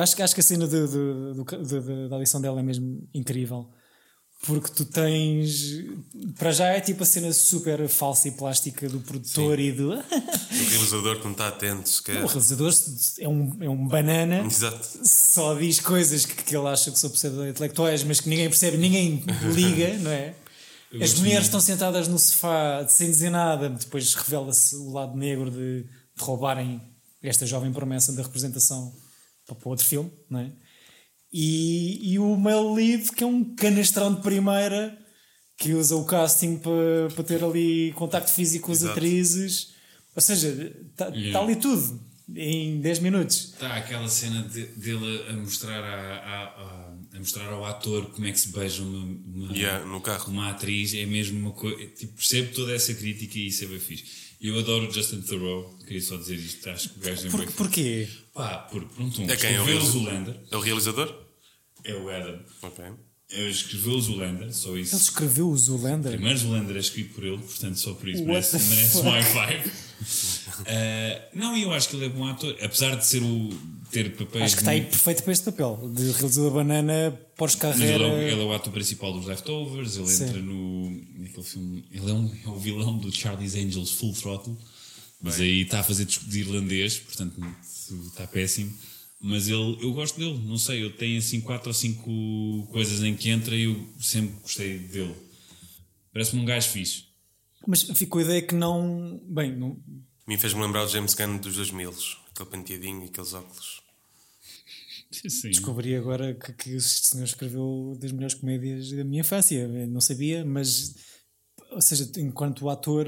[0.00, 1.34] Acho, que- acho que a cena de, de-
[1.80, 3.68] de- da audição dela é mesmo incrível.
[4.46, 5.82] Porque tu tens.
[6.38, 9.92] Para já é tipo a cena super falsa e plástica do produtor e do.
[9.94, 10.02] O
[10.70, 12.22] realizador que não está atento sequer.
[12.22, 12.72] o realizador
[13.18, 14.86] é um, é um banana, Exato.
[15.02, 19.24] só diz coisas que, que ele acha que são pseudo-intelectuais, mas que ninguém percebe, ninguém
[19.54, 20.34] liga, não é?
[21.02, 25.84] As mulheres estão sentadas no sofá sem dizer nada, depois revela-se o lado negro de
[26.18, 26.80] roubarem
[27.22, 28.94] esta jovem promessa da representação
[29.46, 30.52] para, outro filme, não é?
[31.32, 34.96] E, e o male lead, que é um canastrão de primeira,
[35.58, 38.92] que usa o casting para, para ter ali contacto físico com as Exato.
[38.92, 39.74] atrizes,
[40.14, 40.48] ou seja,
[40.90, 41.38] está Yeah.
[41.40, 42.00] ali tudo
[42.34, 43.52] em 10 minutos.
[43.54, 48.26] Está aquela cena de- dele a mostrar, a, a- a- a mostrar ao ator como
[48.26, 50.30] é que se beija uma, uma, Yeah, no carro.
[50.30, 51.86] uma atriz, é mesmo uma coisa.
[51.88, 54.04] Tipo, percebo toda essa crítica e isso é bem fixe.
[54.40, 57.52] Eu adoro o Justin Theroux, queria só dizer isto, acho que o gajo é Por,
[57.52, 58.08] porquê?
[58.34, 59.54] Pá, porque pronto, um, É quem?
[59.54, 59.80] É o o?
[59.80, 61.26] Zoolander, É o realizador?
[61.84, 62.40] é o Adam.
[62.62, 62.84] Ok.
[63.28, 64.94] Ele escreveu o Zoolander, só isso.
[64.94, 66.12] Ele escreveu o Zoolander.
[66.12, 69.22] Primeiro Zoolander é escrito por ele, portanto só por isso What merece, merece um high
[69.22, 69.68] five.
[70.60, 73.50] Uh, não, eu acho que ele é bom ator, apesar de ser o
[73.90, 74.44] ter papéis.
[74.44, 75.90] Acho que está aí perfeito para este papel.
[75.94, 78.04] De realizador banana, pós-carreira.
[78.04, 80.24] ele, é, ele é o ator principal dos Leftovers, ele Sim.
[80.24, 80.90] entra no.
[81.18, 81.84] naquele filme.
[81.90, 84.56] Ele é, um, é o vilão do Charlie's Angels Full Throttle,
[85.20, 87.40] mas aí está a fazer disco de irlandês, portanto
[88.06, 88.72] está péssimo.
[89.20, 93.14] Mas ele, eu gosto dele, não sei, eu tenho assim quatro ou cinco coisas em
[93.14, 95.14] que entra e eu sempre gostei dele.
[96.12, 97.04] Parece-me um gajo fixe.
[97.66, 99.20] Mas ficou a ideia que não.
[99.24, 99.76] Bem, não,
[100.26, 101.92] A mim fez-me lembrar o James Gunn dos 2000,
[102.42, 103.80] aquele penteadinho e aqueles óculos.
[105.28, 105.48] Sim.
[105.50, 109.56] descobri agora que, que este senhor escreveu das melhores comédias da minha infância.
[109.60, 110.94] Eu não sabia, mas.
[111.70, 113.06] Ou seja, enquanto ator,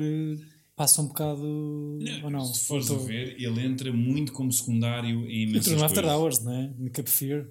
[0.76, 1.42] passa um bocado.
[2.22, 2.44] ou não?
[2.54, 5.84] Se fores a Ou tô- ver, ele entra muito como secundário em imensas Entrou no
[5.84, 6.18] After coisas.
[6.20, 6.74] Hours, não é?
[6.78, 7.46] No Cape Fear.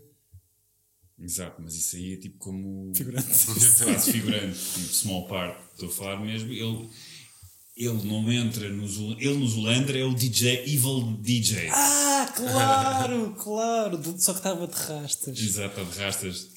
[1.20, 2.92] Exato, mas isso aí é tipo como.
[2.96, 3.28] Figurante.
[3.84, 5.60] Quase figurante, tipo small part.
[5.74, 6.52] Estou a falar mesmo.
[6.52, 6.90] Ele,
[7.78, 11.70] ele não entra no Zul- Ele no Zulander é o DJ, Evil DJ.
[11.72, 14.02] Ah, claro, claro.
[14.18, 15.40] Só que estava de rastas.
[15.40, 16.50] Exato, de rastas.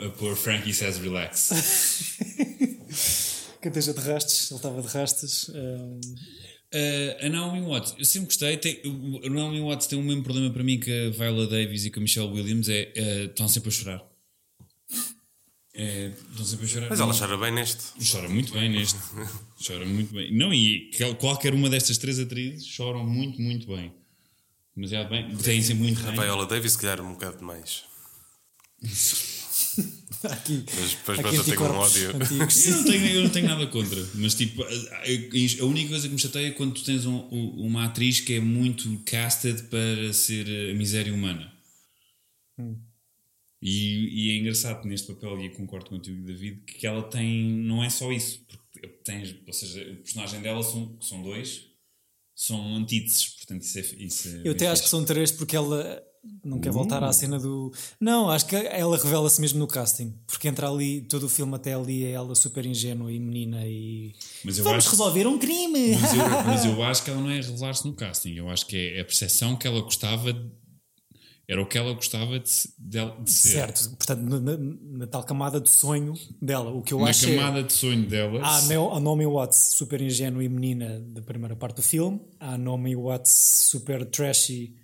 [0.00, 1.50] A, a, a pôr Frankie Says Relax.
[3.62, 5.50] Que esteja de rastas, ele estava de rastas.
[5.54, 6.00] ah,
[6.74, 8.56] Uh, a Naomi Watts, eu sempre gostei.
[8.56, 8.80] Tem,
[9.26, 11.98] a Naomi Watts tem o mesmo problema para mim que a Viola Davis e que
[11.98, 14.02] a Michelle Williams: é uh, estão sempre a chorar.
[15.74, 16.90] É, estão sempre a chorar.
[16.90, 17.82] Mas ela chora bem neste.
[18.12, 18.98] Chora muito bem neste.
[19.66, 20.30] Chora muito bem.
[20.36, 23.92] Não, e qual- qualquer uma destas três atrizes choram muito, muito bem.
[24.76, 25.34] Demasiado bem.
[25.36, 26.20] Têm sempre muito A ranho.
[26.20, 27.84] Viola Davis, se calhar, um bocado demais.
[30.30, 32.16] aqui, Mas depois eu tenho um ódio.
[32.16, 32.66] antigos.
[32.66, 36.06] Eu não, tenho, eu não tenho nada contra, mas tipo, a, a- a única coisa
[36.08, 39.62] que me chateia é quando tu tens um- um- uma atriz que é muito casted
[39.64, 41.50] para ser a miséria humana.
[43.62, 47.82] E, e é engraçado neste papel, e eu concordo contigo, David, que ela tem, não
[47.84, 51.62] é só isso, porque tens, ou seja, o personagem dela são, que são dois,
[52.34, 56.02] são antíteses, portanto isso é, isso é Eu até acho que são três porque ela
[56.44, 56.72] não quer Uh.
[56.72, 57.72] voltar à cena do.
[58.00, 60.16] Não, acho que ela revela-se mesmo no casting.
[60.26, 64.12] Porque entra ali, todo o filme até ali é ela super ingênua e menina e.
[64.44, 65.96] Mas eu Vamos acho- resolver um crime!
[65.96, 68.34] Mas eu, mas eu acho que ela não é revelar-se no casting.
[68.34, 70.32] Eu acho que é a percepção que ela gostava.
[71.48, 73.48] Era o que ela gostava de, se- de, de ser.
[73.50, 74.56] certo, portanto, na, na-
[74.98, 76.70] na tal camada de sonho dela.
[76.70, 78.40] O que eu Na acho é- camada de sonho dela.
[78.42, 82.20] Há a Neo- a Naomi Watts super ingênua e menina da primeira parte do filme.
[82.38, 83.32] Há a Naomi Watts
[83.70, 84.76] super trashy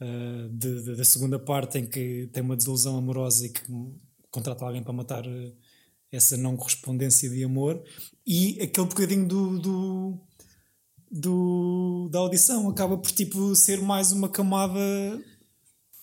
[0.00, 3.62] uh, de- de- da segunda parte em que tem uma desilusão amorosa e que
[4.30, 5.52] contrata alguém para matar uh,
[6.12, 7.82] essa não correspondência de amor.
[8.26, 10.20] E aquele bocadinho do, do,
[11.10, 14.78] do- da audição acaba por tipo ser mais uma camada...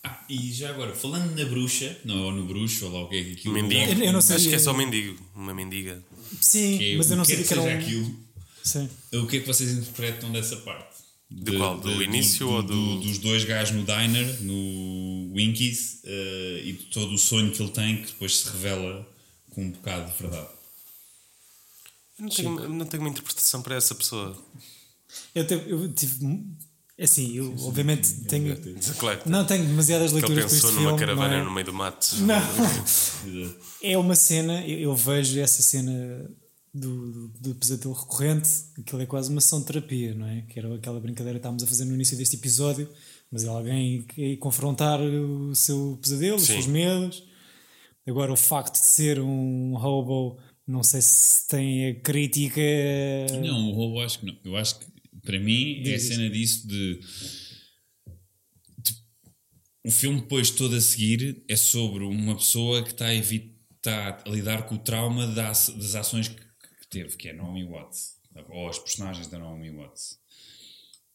[0.03, 3.09] Ah, e já agora, falando na bruxa, não é ou no bruxo, ou lá o
[3.09, 3.53] que é que aquilo.
[3.53, 3.81] Mendigo.
[3.81, 4.49] Eu- eu não Acho sabia.
[4.49, 5.23] que é só mendigo.
[5.35, 6.03] Uma mendiga.
[6.39, 7.79] Sim, que é- mas eu não o que é que era seja um...
[7.79, 8.19] aquilo.
[8.63, 8.89] Sim.
[9.13, 11.01] O que é que vocês interpretam dessa parte?
[11.29, 11.79] De qual?
[11.79, 17.13] Do início ou do- Dos dois gajos no diner, no Winkies, eh, e de todo
[17.13, 19.07] o sonho que ele tem, que depois se revela
[19.51, 20.49] com um bocado de verdade.
[22.19, 24.37] Eu não tenho, não tenho uma interpretação para essa pessoa.
[25.33, 26.25] Eu, te- eu tive...
[27.01, 28.55] Assim, eu obviamente tenho...
[28.97, 29.21] Claro.
[29.25, 30.85] Não tenho demasiadas leituras para este pensou filme.
[30.85, 31.43] numa caravana não é?
[31.43, 32.15] no meio do mato.
[32.19, 32.41] Não.
[33.83, 36.29] É uma cena, eu, vejo essa cena
[36.71, 38.47] do, do, do pesadelo recorrente,
[38.79, 40.41] aquilo é quase uma sessão de terapia, não é?
[40.41, 42.87] Que era aquela brincadeira que estávamos a fazer no início deste episódio,
[43.31, 46.53] mas é alguém que ia confrontar o seu pesadelo, os Sim.
[46.53, 47.23] seus medos.
[48.07, 50.37] Agora, o facto de ser um hobo,
[50.67, 52.61] não sei se tem a crítica.
[53.41, 54.35] Não, o roubo acho que não.
[54.43, 54.85] Eu acho que,
[55.23, 56.99] para mim, é a Diz cena disso de.
[56.99, 57.01] de-
[59.83, 64.21] o filme, depois, todo a seguir, é sobre uma pessoa que está a, evi- está
[64.25, 68.17] a lidar com o trauma das, das ações que, que teve, que é Naomi Watts,
[68.49, 70.19] ou as personagens da Naomi Watts.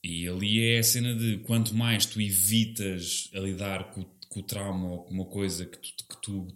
[0.02, 4.42] E ali é a cena de quanto mais tu evitas a lidar com, com o
[4.42, 6.46] trauma ou com uma coisa que tu, que tu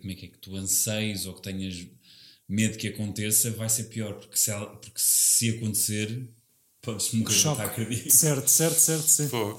[0.00, 1.86] como é que é que tu anseies ou que tenhas
[2.48, 4.50] medo que aconteça, vai ser pior, porque se,
[4.82, 6.28] porque se acontecer,
[6.82, 7.60] podes morrer de Choque.
[7.62, 8.10] ataque cardíaco.
[8.10, 9.28] Certo, certo, certo, sim.
[9.28, 9.58] Pô,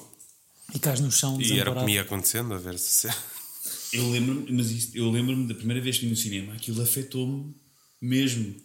[0.74, 3.08] E cais no chão E era o que me ia acontecendo, a ver se.
[3.92, 7.56] Eu lembro-me, mas isto- eu lembro-me da primeira vez que vi no cinema, aquilo afetou-me
[8.02, 8.56] mesmo.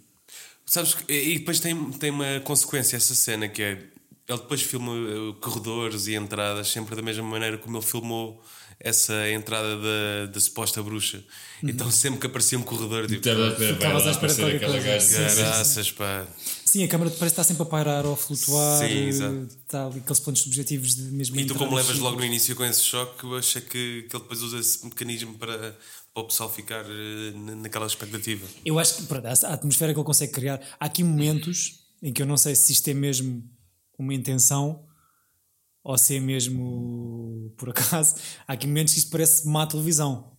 [0.66, 3.70] Sabes e depois tem, tem uma consequência essa cena que é
[4.26, 8.42] ele depois filma uh, corredores e entradas sempre da mesma maneira como ele filmou
[8.80, 11.22] essa entrada da, da suposta bruxa.
[11.62, 14.86] Então sempre que aparecia um corredor, tipo, Ficavas à espera de qualquer coisa.
[14.88, 15.34] gaja.
[15.34, 16.26] Graças, pá.
[16.74, 18.80] Sim, a câmera parece estar sempre a pairar ou a flutuar.
[18.80, 19.48] Sim, eh, exato.
[19.68, 22.64] Tá ali aqueles pontos subjetivos de mesmo E tu, como levas logo no início com
[22.64, 25.56] esse choque, eu achei que, que ele depois usa esse mecanismo para,
[26.12, 28.44] para o pessoal ficar eh, na- naquela expectativa.
[28.64, 30.60] Eu acho que pronto, a atmosfera que ele consegue criar.
[30.80, 33.48] Há aqui momentos em que eu não sei se isto é mesmo
[33.96, 34.84] uma intenção,
[35.84, 38.16] ou se é mesmo por acaso.
[38.48, 40.33] Há aqui momentos que isto parece má televisão.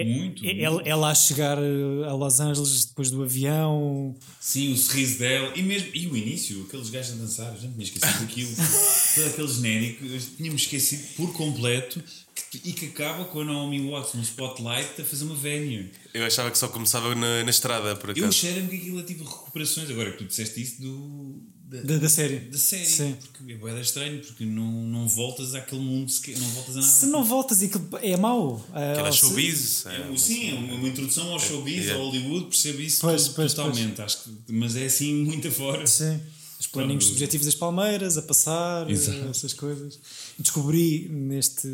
[0.00, 0.60] É- Muito, é- muito.
[0.64, 4.14] Ela, ela a chegar eh, a Los Angeles depois do avião.
[4.40, 7.68] Sim, o sorriso dela e, mesmo, e o início, aqueles gajos a dançar, eu já
[7.68, 8.50] me tinha esquecido daquilo.
[9.14, 12.02] Todo aquele genérico, eu tínhamos esquecido por completo
[12.50, 15.90] que- e que acaba com a Naomi Watts no spotlight a fazer uma vénia.
[16.14, 18.32] Eu achava que só começava na, na estrada, por Eu acaso.
[18.38, 22.08] cheiro-me que aquilo é tipo recuperações, agora que tu disseste isso do, da, Da, da
[22.08, 22.38] série.
[22.40, 23.14] da série, Sim.
[23.20, 26.92] porque é estranho, porque não, não voltas àquele mundo, sequer, não voltas a nada.
[26.92, 28.64] Se não voltas e aquilo é mau.
[28.74, 29.84] eh, Aquela se- showbiz.
[29.86, 31.94] É, é, sim, é uma, uma introdução ao showbiz, yeah.
[32.02, 35.86] ao Hollywood, percebo isso Pois, pois, totalmente, Acho que, mas é assim muito afora.
[35.86, 36.18] Sim.
[36.58, 37.12] Os planinhos Pronto.
[37.18, 39.28] subjetivos das palmeiras a passar, Exato.
[39.28, 40.00] essas coisas.
[40.38, 41.68] Descobri neste,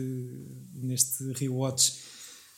[0.74, 1.92] neste rewatch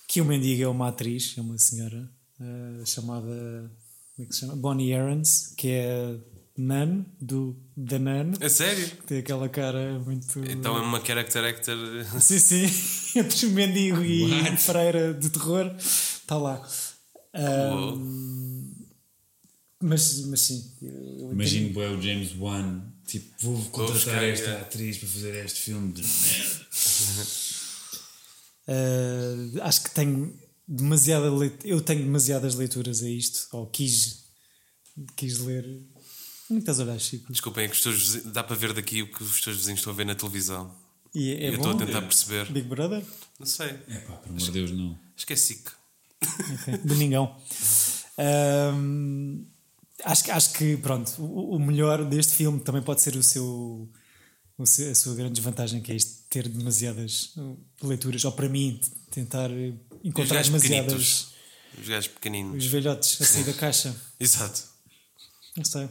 [0.09, 3.70] que o mendigo é uma atriz, é uma senhora eh, chamada
[4.16, 4.57] como é que se chama?
[4.57, 6.16] Bonnie Aarons, que é
[6.58, 8.88] Nun, do The Nun, É sério?
[8.88, 10.38] que tem aquela cara muito.
[10.48, 11.76] Então é uma character actor.
[12.20, 12.66] Sim, sim,
[13.18, 16.66] entre mendigo e freira de terror, está lá.
[17.34, 18.72] Ahm,
[19.80, 20.72] mas, mas sim,
[21.30, 24.62] Imagino bué, o James Wan, tipo, vou contratar esta yeah.
[24.62, 26.66] atriz para fazer este filme de merda.
[28.68, 30.34] Uh, acho que tenho
[30.66, 31.26] demasiada
[31.64, 34.24] eu tenho demasiadas leituras a isto, ou quis,
[35.14, 35.82] quis ler.
[36.50, 37.32] É que estás a olhar, Chico?
[37.32, 39.80] Desculpem, é que os teus vizinhos- dá para ver daqui o que os teus vizinhos
[39.80, 40.72] estão a ver na televisão.
[41.14, 41.70] E é, é eu bom?
[41.70, 42.50] estou a tentar perceber.
[42.52, 43.02] Big Brother?
[43.38, 43.68] Não sei.
[43.88, 44.98] É pá, pelo amor de Deus, não.
[45.16, 45.68] Acho que é SIC.
[46.62, 47.37] Ok, Domingão.
[48.18, 49.44] Um,
[50.04, 53.88] acho, que- acho que, pronto, o, o melhor deste filme também pode ser o seu,
[54.59, 58.32] o seu- a sua grande desvantagem, que é isto de ter demasiadas uh, leituras, ou
[58.32, 58.80] para mim,
[59.11, 60.92] tentar os encontrar gajos demasiadas.
[60.92, 61.37] pequenitos.
[61.80, 62.64] Os gajos pequeninos.
[62.64, 63.94] Os velhotes a sair da caixa.
[64.18, 64.62] Exato.
[65.56, 65.88] Não sei.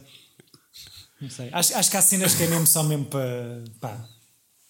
[1.20, 1.48] Não sei.
[1.52, 4.08] Acho, acho que há cenas que é mesmo só mesmo para, pá,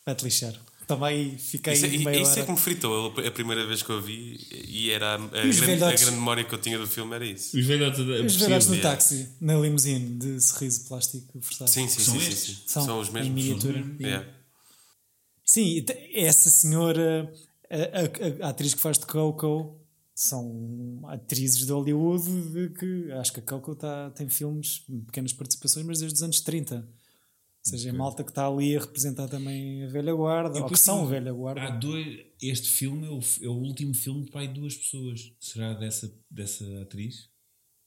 [0.04, 0.54] para te lixar.
[0.86, 2.40] Também fiquei Isso, é- meia isso hora.
[2.40, 5.30] é que me fritou a primeira vez que eu vi e era a, a os
[5.32, 6.00] grande, a velhotes?
[6.02, 7.58] grande memória que eu tinha do filme era isso.
[7.58, 11.68] Os velhotes a Os velhotes no táxi, na limusine de sorriso plástico forçado.
[11.70, 12.56] Sim, sim, São sim, sim, sim.
[12.68, 13.34] São, São, os Em mesmos.
[13.34, 13.82] miniatura.
[13.82, 14.26] São os Yeah.
[15.44, 17.32] Sim, essa senhora,
[17.70, 19.80] a, a- a atriz que faz de Coco,
[20.16, 26.00] são atrizes de Hollywood que acho que a Coco tá, tem filmes, pequenas participações, mas
[26.00, 26.76] desde os anos 30.
[26.76, 30.78] Ou seja, é malta que está ali a representar também a velha guarda, ou que
[30.78, 31.60] são a velha guarda.
[31.60, 32.06] Há dois,
[32.40, 35.20] este filme é o, é o último filme de pai de duas pessoas.
[35.38, 37.28] Será dessa, dessa atriz?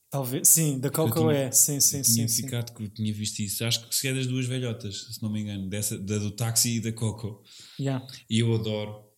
[0.08, 2.42] Talvez, sim, da Coco tinha- é, sim, sim, eu tinha sim, sim.
[2.44, 3.64] ficado que eu tinha visto isso.
[3.64, 6.76] Acho que se é das duas velhotas, se não me engano, dessa, da do táxi
[6.76, 7.42] e da Coco.
[7.78, 8.06] Yeah.
[8.28, 9.09] E eu adoro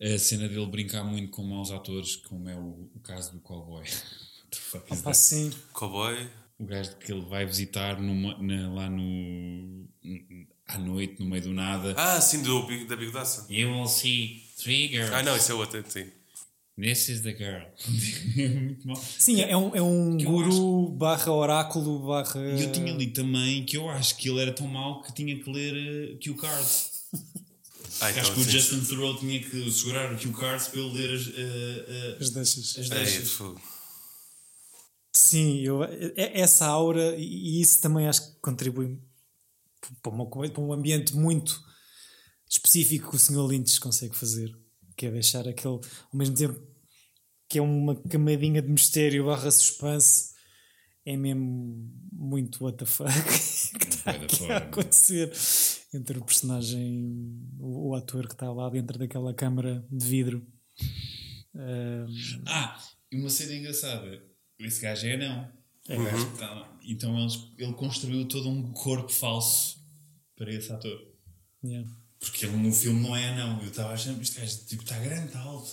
[0.00, 3.84] a cena dele brincar muito com maus atores, como é o, o caso do cowboy.
[5.02, 5.16] That?
[5.16, 5.50] sim.
[5.72, 6.28] Cowboy.
[6.58, 9.86] O gajo que ele vai visitar numa- na- lá no.
[10.66, 11.94] à noite, no meio do nada.
[11.96, 13.46] Ah, sim, do, da bigodaça.
[13.52, 15.12] You will see three girls.
[15.14, 16.06] Ah, não, isso é outra, sim.
[16.80, 17.62] This is the girl.
[18.38, 18.96] é muito mal.
[18.96, 22.40] Sim, é um, é um guru barra oráculo barra.
[22.56, 25.36] E eu tinha lido também que eu acho que ele era tão mau que tinha
[25.42, 26.36] que ler uh, Cue
[27.98, 28.02] Cards.
[28.02, 28.50] Ah, acho então, que o sim.
[28.50, 32.30] Justin Thoreau tinha que segurar o Cue Cards para ele ler as, uh, uh, As
[32.30, 32.78] deixas.
[32.78, 33.30] as É, deixas.
[33.32, 33.60] fogo.
[35.12, 38.98] Sim, eu, é- essa aura e isso também acho que contribui
[40.02, 41.60] para, uma para um ambiente muito
[42.48, 43.46] específico que o Sr.
[43.46, 44.54] Lynch consegue fazer,
[44.96, 46.60] que é deixar aquele, ao mesmo tempo
[47.48, 50.34] que é uma camadinha de mistério barra suspense,
[51.04, 53.10] é mesmo muito what the fuck
[53.78, 54.56] que está a é?
[54.58, 55.32] acontecer
[55.92, 60.46] entre o personagem, o, o ator que está lá dentro daquela câmara de vidro.
[61.54, 62.06] Ahm,
[62.46, 62.78] Ah,
[63.10, 64.22] e uma cena engraçada.
[64.58, 65.50] Esse gajo é não.
[65.88, 65.96] É.
[66.38, 66.78] Tá lá.
[66.84, 69.82] Então eles, ele construiu todo um corpo falso
[70.36, 71.00] para esse ator.
[71.64, 71.88] yeah.
[72.20, 73.60] Porque ele no filme não é não.
[73.62, 75.70] Eu estava achando que este gajo tipo, está grande, está alto.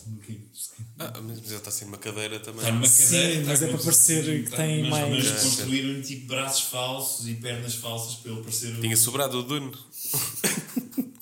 [0.99, 2.59] Ah, mas ele está assim numa cadeira também.
[2.61, 3.43] Está numa Sim, cadeira.
[3.45, 6.61] mas está é para parecer que está- tem mas, mais- Mas É, construíram tipo braços
[6.69, 8.75] falsos e pernas falsas para ele parecer.
[8.77, 9.71] o- Tinha sobrado o Dune.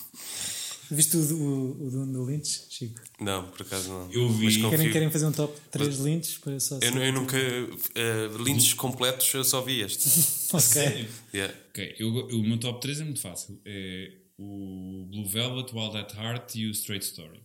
[0.91, 3.01] Viste o, o, o Dune do Lynch, Chico?
[3.19, 4.11] Não, por acaso não.
[4.11, 4.45] Eu vi.
[4.45, 4.91] Mas Querem-.
[4.91, 6.39] Querem, fazer um top 3 Lynch?
[6.39, 7.36] Para só Eu, eu nunca.
[7.38, 10.07] Uh, lindos completos, eu só vi este.
[10.53, 10.59] Ok.
[10.61, 11.09] Sério?
[11.34, 11.51] Yeah.
[11.69, 13.59] Ok, eu, eu- o meu top 3 é muito fácil.
[13.65, 14.11] É
[14.43, 17.41] o Blue Velvet, Wild at Heart e o Straight Story.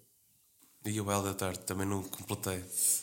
[0.87, 2.63] E o Wild at Heart também não completei.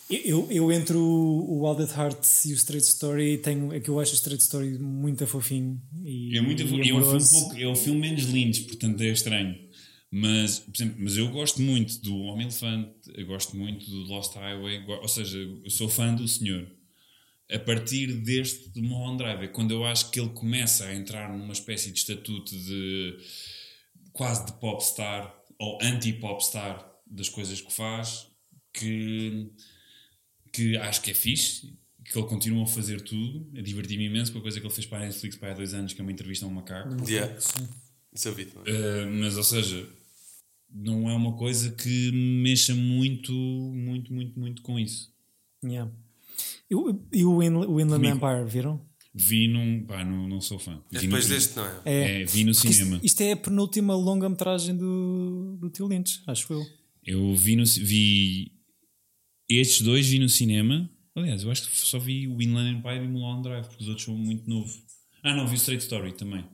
[0.09, 3.79] Eu, eu, eu entre o, o Wild at Heart e o Straight Story tenho, é
[3.79, 7.57] que eu acho o Straight Story muito fofinho e, É, muito, e é, um pouco,
[7.57, 9.65] é o filme menos lindo, portanto é estranho.
[10.11, 14.85] Mas, por exemplo, mas eu gosto muito do Homem-Elefante, eu gosto muito do Lost Highway,
[14.87, 16.65] ou seja, eu sou fã do senhor.
[17.51, 21.37] A partir deste de Mulholland Drive, é quando eu acho que ele começa a entrar
[21.37, 23.17] numa espécie de estatuto de
[24.15, 28.27] quase de popstar ou anti-popstar das coisas que faz,
[28.73, 29.49] que,
[30.51, 34.39] que acho que é fixe, que ele continua a fazer tudo, a divertir-me imenso com
[34.39, 36.11] a coisa que ele fez para a Netflix para há dois anos, que é uma
[36.11, 37.09] entrevista a um macaco.
[37.09, 37.35] Yeah.
[38.13, 38.73] Isso eu vi também.
[38.73, 39.87] Uh, mas, ou seja,
[40.69, 45.11] não é uma coisa que me mexa muito, muito, muito, muito com isso.
[45.63, 45.91] Yeah.
[46.69, 48.15] E, o- e o, In- o Inland Comigo.
[48.17, 48.81] Empire, viram?
[49.17, 49.85] Vi num.
[49.85, 50.81] Pá, não, não sou fã.
[50.91, 51.81] É Vi depois no, deste, não é?
[51.85, 52.99] É, vi no Porque isto- cinema.
[53.01, 56.61] Isto, é a penúltima longa-metragem do, do Tio Lynch, acho eu.
[57.03, 57.63] Eu vi no.
[57.65, 58.51] Vi.
[59.47, 60.89] Estes dois vi no cinema.
[61.15, 63.87] Aliás, eu acho que só vi o Inland Empire e o Mulholland Drive, porque os
[63.87, 64.73] outros são muito novo.
[65.23, 66.45] Ah, não, vi o Straight Story também.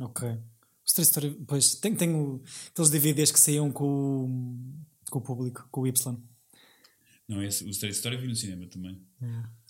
[0.00, 0.28] Ok.
[0.28, 0.38] O
[0.84, 5.68] Straight Story, pois, tem, tem o- aqueles DVDs que saíam com, o- com o público,
[5.70, 6.16] com o Y.
[7.28, 9.00] Não, esse, o Straight Story vi no cinema também.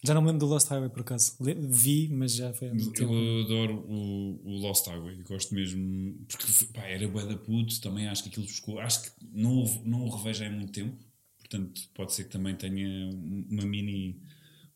[0.07, 1.37] Já não me lembro do Lost Highway, por acaso.
[1.41, 3.13] Vi, mas já foi há muito tempo.
[3.13, 8.07] Eu adoro o, o Lost Highway, gosto mesmo, porque pá, era bué da puto, também
[8.09, 10.97] acho que aquilo buscou, acho que não, o- não o revejo há muito tempo,
[11.39, 13.11] portanto pode ser que também tenha
[13.51, 14.21] uma mini,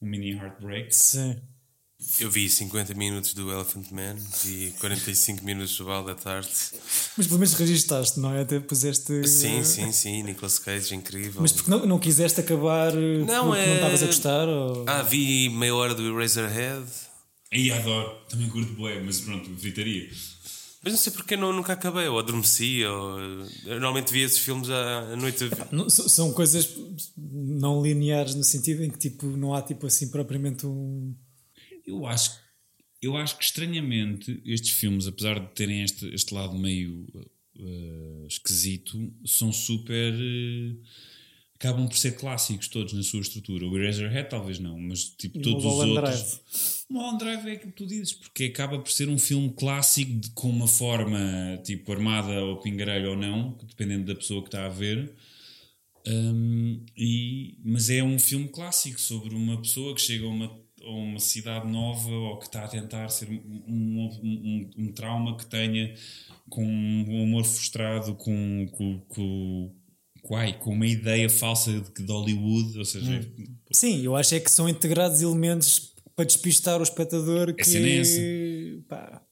[0.00, 0.94] um mini heartbreak.
[0.94, 1.36] Sim.
[2.18, 6.48] Eu vi 50 minutos do Elephant Man, vi 45 minutos do Wild at Heart.
[7.16, 8.40] Mas pelo menos registaste, não é?
[8.42, 9.26] Até puseste.
[9.28, 10.22] Sim, sim, sim.
[10.22, 11.42] Nicolas Cage, incrível.
[11.42, 14.48] Mas porque não, não quiseste acabar eh, Não, porque é- não estavas a gostar?
[14.48, 14.84] Ou...
[14.88, 16.86] Ah, vi meia hora do Eraserhead.
[17.52, 20.08] Aí adoro, também curto bué, mas pronto, gritaria.
[20.82, 23.18] Mas não sei porque não, nunca acabei, ou adormeci, ou...
[23.66, 25.50] Eu normalmente vi esses filmes à noite.
[25.70, 26.66] Não, são coisas
[27.18, 31.14] não lineares no sentido em que tipo, não há tipo assim propriamente um.
[31.86, 32.38] Eu acho,
[33.02, 37.06] eu acho que estranhamente estes filmes, apesar de terem este, este lado meio
[37.58, 40.14] eh, esquisito, são super.
[40.14, 40.76] eh,
[41.54, 43.66] acabam por ser clássicos todos na sua estrutura.
[43.66, 45.94] O Eraserhead talvez não, mas tipo E todos os outros.
[45.94, 46.40] Drive.
[46.88, 50.10] O Mulholland Drive é aquilo que tu dizes, porque acaba por ser um filme clássico
[50.12, 54.64] de- com uma forma tipo armada ou pingarelho ou não, dependendo da pessoa que está
[54.64, 55.14] a ver.
[56.06, 60.90] Um, e, mas é um filme clássico sobre uma pessoa que chega a uma, a
[60.90, 65.46] uma cidade nova ou que está a tentar ser um, um, um- um trauma que
[65.46, 65.94] tenha
[66.48, 69.74] com um amor frustrado, com, com, com,
[70.22, 73.30] com, ai, com uma ideia falsa de, de Hollywood, ou seja,
[73.72, 77.64] Sim, eu acho é que são integrados elementos para despistar o espectador que.
[77.64, 78.20] cena é essa.
[78.88, 79.22] Pá.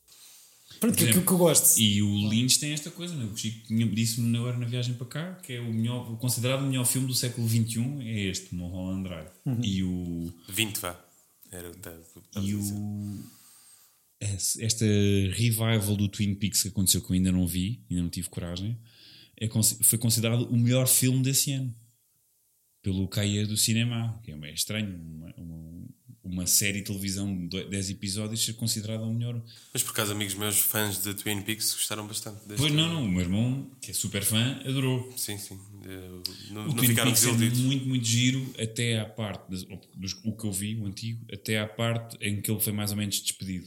[0.80, 1.76] Pronto, que, exemplo, que, que eu gosto.
[1.80, 3.24] E o Lynch tem esta coisa, né?
[3.24, 6.84] o Chico disse-me agora na viagem para cá que é o melhor, considerado o melhor
[6.86, 9.28] filme do século XXI é este, Mulholland Drive.
[9.60, 11.07] E o 20, vá.
[11.50, 11.70] Era
[12.42, 13.24] E o,
[14.20, 14.84] esta
[15.32, 18.78] revival do Twin Peaks que aconteceu que eu ainda não vi, ainda não tive coragem,
[19.40, 19.48] é,
[19.82, 21.74] foi considerado o melhor filme desse ano
[22.82, 25.54] pelo Caia do Cinema, que é é estranho, uma, uma,
[26.30, 29.42] uma série de televisão de 10 episódios ser considerada o melhor.
[29.72, 32.56] Mas por acaso, amigos meus fãs de Twin Peaks gostaram bastante deste.
[32.60, 35.12] Pois não, não, o meu irmão, que é super fã, adorou.
[35.16, 35.58] Sim, sim.
[35.84, 37.60] Eu- Não, O não Twin ficaram Peaks é desiludidos.
[37.60, 39.64] muito, muito giro, até à parte, das-
[39.94, 42.90] dos- o que eu vi, o antigo, até à parte em que ele foi mais
[42.90, 43.66] ou menos despedido.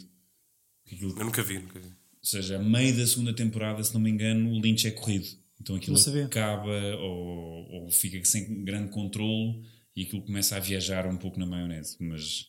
[0.86, 1.86] Aquilo Eu nunca vi, nunca vi.
[1.88, 1.94] Ou
[2.28, 5.28] seja, a meio da segunda temporada, se não me engano, o Lynch é corrido.
[5.60, 5.96] Então aquilo
[6.26, 9.64] acaba ou, ou fica sem grande controle
[9.96, 11.98] e aquilo começa a viajar um pouco na maionese.
[12.00, 12.46] Mas,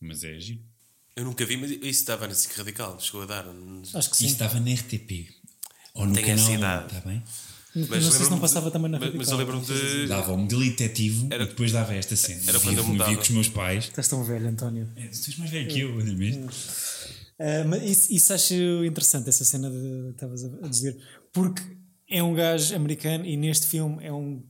[0.00, 0.60] mas é giro.
[1.16, 2.98] Eu nunca vi, mas isso estava na SIC Radical.
[3.00, 3.44] Chegou a dar.
[3.94, 4.26] Acho que Isso sim.
[4.26, 5.28] estava na RTP.
[5.94, 6.94] Ou no Tem canal essa 1, idade.
[6.96, 7.22] está bem?
[7.74, 9.56] não sei se não de- passava também na mas, mas eu Radical.
[9.60, 10.06] lembro-me de.
[10.06, 12.42] Dava um modelo detetivo Era- e depois dava esta cena.
[12.46, 13.84] Era quando eu via com os meus pais.
[13.84, 14.88] Estás tão velho, António.
[14.96, 16.48] É, tu és mais velho que eu, não é mesmo?
[17.40, 19.76] Ah, mas isso, isso acho interessante, essa cena de,
[20.08, 20.96] que estavas a a dizer,
[21.32, 21.62] porque
[22.08, 24.44] é um gajo americano e neste filme é um,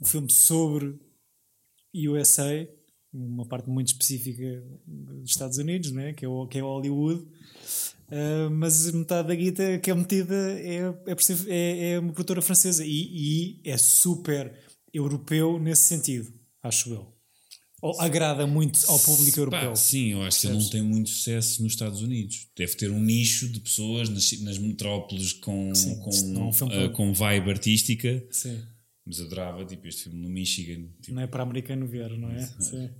[0.00, 0.98] um filme sobre
[1.94, 2.68] USA,
[3.12, 6.12] uma parte muito específica dos Estados Unidos, né?
[6.12, 7.26] que, é o, que é Hollywood,
[8.10, 12.12] Ah, mas metade da guita que é metida é, é, por ser- é, é uma
[12.12, 14.52] produtora francesa e, e é super
[14.92, 16.30] europeu nesse sentido,
[16.62, 17.10] acho eu.
[17.80, 19.70] Ou agrada muito ao público europeu.
[19.70, 22.46] Pá, sim, eu acho que ele não tem muito sucesso nos Estados Unidos.
[22.56, 26.88] Deve ter um nicho de pessoas nas, nas metrópoles com, Sim, com, é um para-
[26.90, 28.24] com vibe artística.
[28.30, 28.62] Sim.
[29.04, 30.88] Mas adorava tipo, este filme no Michigan.
[31.00, 32.46] Tipo, Não é para americano ver, não é?
[32.46, 32.90] Sim.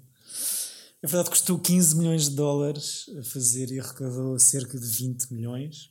[1.03, 5.91] É verdade custou 15 milhões de dólares a fazer e arrecadou cerca de 20 milhões.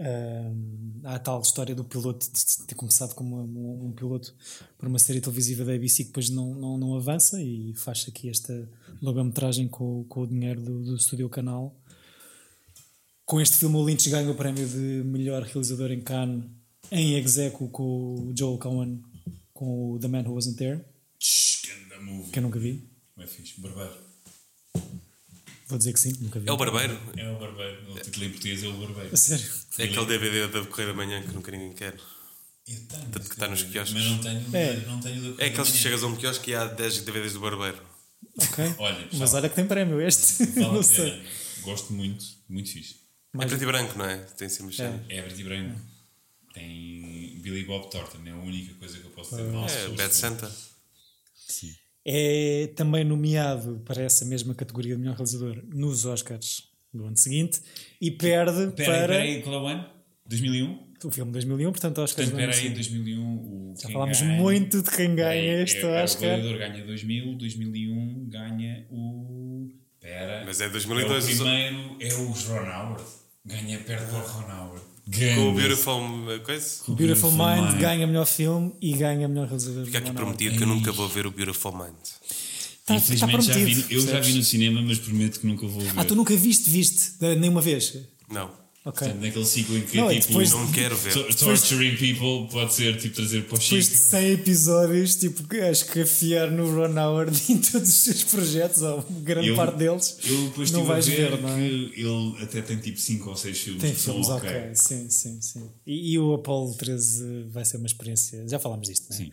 [0.00, 4.32] Ahm, há a tal história do piloto de ter começado como um, um piloto
[4.78, 8.28] para uma série televisiva da ABC que depois não, não, não avança e faz aqui
[8.28, 8.68] esta
[9.02, 11.76] longa-metragem com, com o dinheiro do, do Studio Canal.
[13.24, 16.44] Com este filme, o Lynch ganha o prémio de melhor realizador em Cannes
[16.90, 17.82] em execo com
[18.30, 19.02] o Joel Cohen
[19.52, 20.80] com o The Man Who Wasn't There,
[21.66, 22.30] ganda movie.
[22.30, 22.88] que eu nunca vi.
[23.16, 23.92] Não é fixe, barbeiro.
[25.66, 26.48] Vou dizer que sim, nunca vi.
[26.48, 26.98] É o Barbeiro.
[27.16, 27.92] É o barbeiro.
[27.92, 29.10] O título em português é o barbeiro.
[29.12, 29.44] A sério.
[29.78, 31.94] É aquele DVD da Correio da Manhã que nunca ninguém quer.
[32.66, 33.04] Eu tenho.
[33.10, 33.92] Tanto que está nos quiosques.
[33.94, 34.76] Mas não tenho, É.
[34.86, 37.82] não tenho É aqueles que chegas a um quiosque e há 10 DVDs do Barbeiro.
[38.38, 38.64] Ok.
[38.78, 40.44] Olha, Mas olha que tem prémio este.
[40.46, 41.22] Vale não sei.
[41.62, 42.96] Gosto muito, muito fixe.
[43.38, 44.16] É preto e branco, não é?
[44.38, 45.00] Tem sempre cenas.
[45.08, 45.78] É verde e branco.
[46.54, 49.64] Tem Billy Bob Thornton, é a única coisa que eu posso dizer mal.
[49.64, 50.14] É, sobre Bad o.
[50.14, 50.52] Santa.
[51.34, 51.72] Sim.
[52.04, 57.60] É também nomeado para essa mesma categoria de melhor realizador nos Oscars do ano seguinte
[58.00, 59.86] e perde Pera, para pera aí, qual é o ano?
[60.26, 60.88] 2001?
[61.04, 62.90] o filme de 2001, portanto, Oscars Portanto, do ano espera aí, seguinte.
[62.90, 63.36] 2001.
[63.36, 66.28] O Já quem falámos ganha- muito de quem ganha É, este é, pera, O Oscar.
[66.40, 69.68] Gladiador ganha 2000, 2001 ganha o.
[70.00, 70.42] Pera.
[70.44, 71.24] Mas é É 2002.
[71.24, 73.04] o primeiro é o Ron Howard.
[73.44, 74.84] Ganha perto do Ron Howard.
[75.34, 76.66] Com o Beautiful uh, coisa.
[76.88, 79.84] O Beautiful Mind ganha melhor filme e ganha melhor realizador.
[79.86, 81.94] Fica aqui prometido que eu nunca vou ver o Beautiful Mind.
[82.84, 84.26] Tá- Infelizmente tá já prometido, vi, eu já percebes?
[84.28, 85.92] vi no cinema, mas prometo que nunca vou ver.
[85.96, 87.12] Ah, tu nunca viste, viste?
[87.20, 87.94] eh, Nenhuma vez?
[88.30, 88.50] Não.
[88.88, 89.06] Ok.
[89.06, 90.28] Portanto, naquele ciclo em que Não, é tipo.
[90.28, 91.12] depois- Não quero ver.
[91.12, 93.96] to- torturing people pode ser tipo trazer para o Depois de Chico.
[94.10, 99.48] 100 episódios, tipo, a escafiar no Ron Howard em todos os seus projetos, ou grande
[99.48, 101.56] Eu- parte deles, Eu depois não vais ver, ver, não é?
[101.58, 103.82] que ele até tem tipo 5 ou 6 filmes.
[103.82, 104.48] Tem que filmes, ok.
[104.48, 104.70] ok.
[104.74, 105.70] Sim, sim, sim.
[105.86, 108.48] E, e o Apollo 13 vai ser uma experiência.
[108.48, 109.18] Já falámos disto, não é?
[109.24, 109.32] Sim.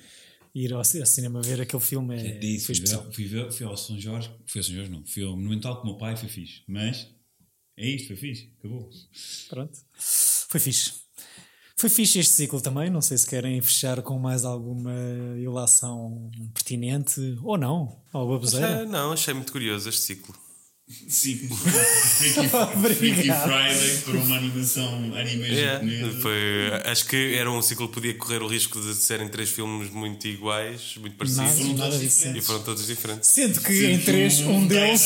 [0.53, 3.05] Ir ao, ci- ao cinema ver aquele filme é, É isso, foi especial.
[3.11, 5.83] fui, ver, fui ao São Jorge, fui ao São Jorge não, fui ao Monumental com
[5.83, 6.61] o meu pai, foi fixe.
[6.67, 7.07] Mas
[7.77, 8.89] é isto, foi fixe, acabou.
[9.49, 9.77] Pronto.
[9.97, 10.93] Foi fixe.
[11.77, 12.89] Foi fixe este ciclo também.
[12.89, 14.93] Não sei se querem fechar com mais alguma
[15.37, 18.01] ilação pertinente ou não.
[18.13, 18.81] Ou baboseira.
[18.81, 20.33] Ah, não, achei muito curioso este ciclo.
[20.87, 22.47] Sim, Freaky,
[22.95, 26.19] Freaky Friday para uma animação anime É, japonesa.
[26.21, 29.89] foi, acho que era um ciclo que podia correr o risco de serem três filmes
[29.89, 31.75] muito iguais, muito parecidos.
[31.75, 31.95] Nada.
[32.37, 33.27] E foram todos diferentes.
[33.29, 35.01] Sendo que Sendo em três, um tá deles.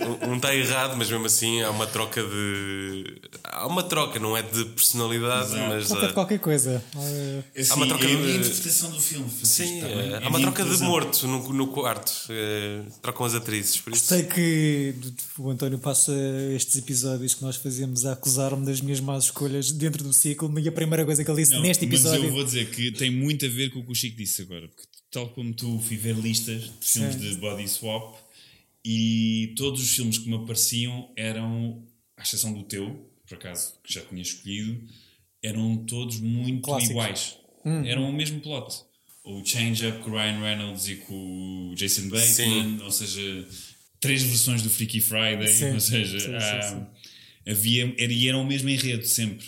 [0.00, 0.28] errado.
[0.30, 3.16] Um está errado, mas mesmo assim há uma troca de.
[3.42, 5.68] Há uma troca, não é de personalidade, Exato.
[5.68, 5.86] mas.
[5.88, 6.84] Troca de ah, qualquer coisa.
[6.94, 6.98] Ah,
[7.58, 9.28] Assim, Há uma troca é de- interpretação do filme.
[9.42, 12.12] Sim, Francisco, tá é, É há uma minha troca de morto no, no quarto.
[12.30, 14.04] É, trocam as atrizes, por isso.
[14.04, 14.94] Sei que
[15.38, 16.12] o António passa
[16.54, 20.68] estes episódios que nós fazemos a acusar-me das minhas más escolhas dentro do ciclo e
[20.68, 22.24] a primeira coisa que ele disse Não, neste Mas episódio.
[22.26, 24.68] eu vou dizer que tem muito a ver com o que o Chico disse agora.
[24.68, 27.20] Porque, tal como tu fui ver listas de filmes Sim.
[27.20, 28.16] de body swap
[28.84, 31.82] e todos os filmes que me apareciam eram,
[32.16, 34.80] à exceção do teu, por acaso, que já tinha escolhido,
[35.42, 36.90] eram todos muito Clássicos.
[36.90, 37.36] iguais.
[37.86, 38.74] Eram o mesmo plot.
[39.24, 42.82] O Change-Up com o Ryan Reynolds e com o Jason Bateman, Sim.
[42.82, 43.46] ou seja,
[44.00, 45.72] três versões do Freaky Friday, Sim.
[45.74, 46.90] ou seja, Sim, sim, há-
[47.50, 49.46] havia era, e era o mesmo enredo sempre.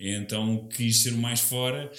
[0.00, 1.90] Então quis ser o mais fora.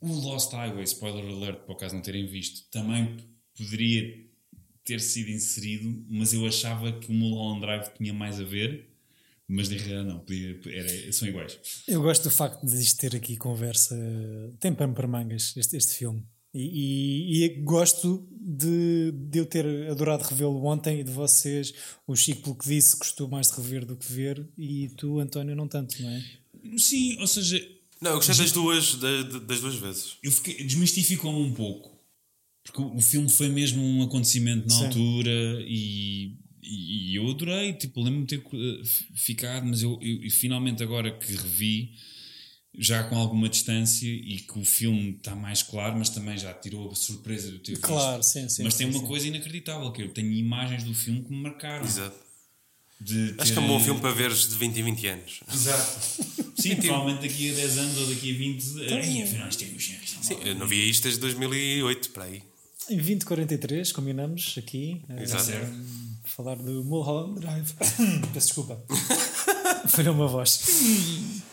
[0.00, 3.16] O Lost Highway, spoiler alert, por acaso não terem visto, também
[3.56, 4.24] poderia
[4.84, 8.88] ter sido inserido, mas eu achava que o Mulholland Drive tinha mais a ver,
[9.48, 11.58] mas na realidade não, podia, era, são iguais.
[11.88, 13.96] Eu gosto do facto de isto ter aqui conversa.
[14.60, 16.22] Tem pano para mangas este, este filme.
[16.58, 21.74] E, e- e gosto de, de eu ter adorado revê-lo ontem e de vocês.
[22.06, 24.46] O Chico, pelo que disse, gostou mais de rever do que ver.
[24.56, 26.24] E tu, António, não tanto, não é?
[26.78, 27.58] Sim, ou seja,
[28.00, 30.16] Não, eu gostei das duas, da- da- das duas vezes.
[30.22, 31.96] eu fiquei, desmistificou-me um pouco.
[32.64, 34.84] Porque o, o filme foi mesmo um acontecimento na Sim.
[34.86, 35.30] altura
[35.66, 37.72] e, e, eu adorei.
[37.74, 38.82] Tipo, lembro-me de ter eh,
[39.14, 41.92] ficado, mas eu, eu- e finalmente agora que revi,
[42.78, 46.90] já com alguma distância e que o filme está mais claro, mas também já tirou
[46.90, 47.82] a surpresa ter visto.
[47.82, 48.64] Claro, sim, sim.
[48.64, 49.06] mas sim, tem uma sim.
[49.06, 51.84] coisa inacreditável, que eu tenho imagens do filme que me marcaram.
[51.84, 52.26] Exato.
[52.98, 55.40] De Acho que é ter- um bom filme para veres de 20 em 20 anos.
[55.52, 56.00] Exato.
[56.56, 59.66] Sim, provavelmente daqui a 10 anos ou daqui a 20, aí afinal isto é
[60.22, 62.42] Sim, eu não via isto desde 2008, para aí.
[62.88, 65.02] Em 2043, combinamos aqui.
[65.08, 65.44] eh, Exato.
[65.44, 65.72] certo.
[66.24, 67.72] falar do Mulholland Drive.
[68.32, 68.82] Peço desculpa.
[69.88, 70.60] Falhou uma voz.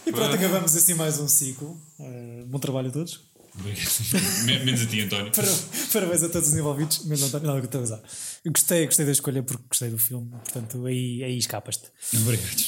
[0.05, 1.79] E pronto, acabamos assim mais um ciclo.
[1.99, 3.21] Eh, bom trabalho a todos.
[4.45, 5.31] Menos a ti, António.
[5.31, 5.47] Para-
[5.93, 7.05] Parabéns a todos os envolvidos.
[7.05, 7.47] Menos António.
[7.47, 8.01] Não, eu estou a.
[8.43, 10.29] Eu gostei, gostei da escolha porque gostei do filme.
[10.31, 11.89] Portanto, aí, aí escapas-te.
[12.15, 12.61] Obrigado.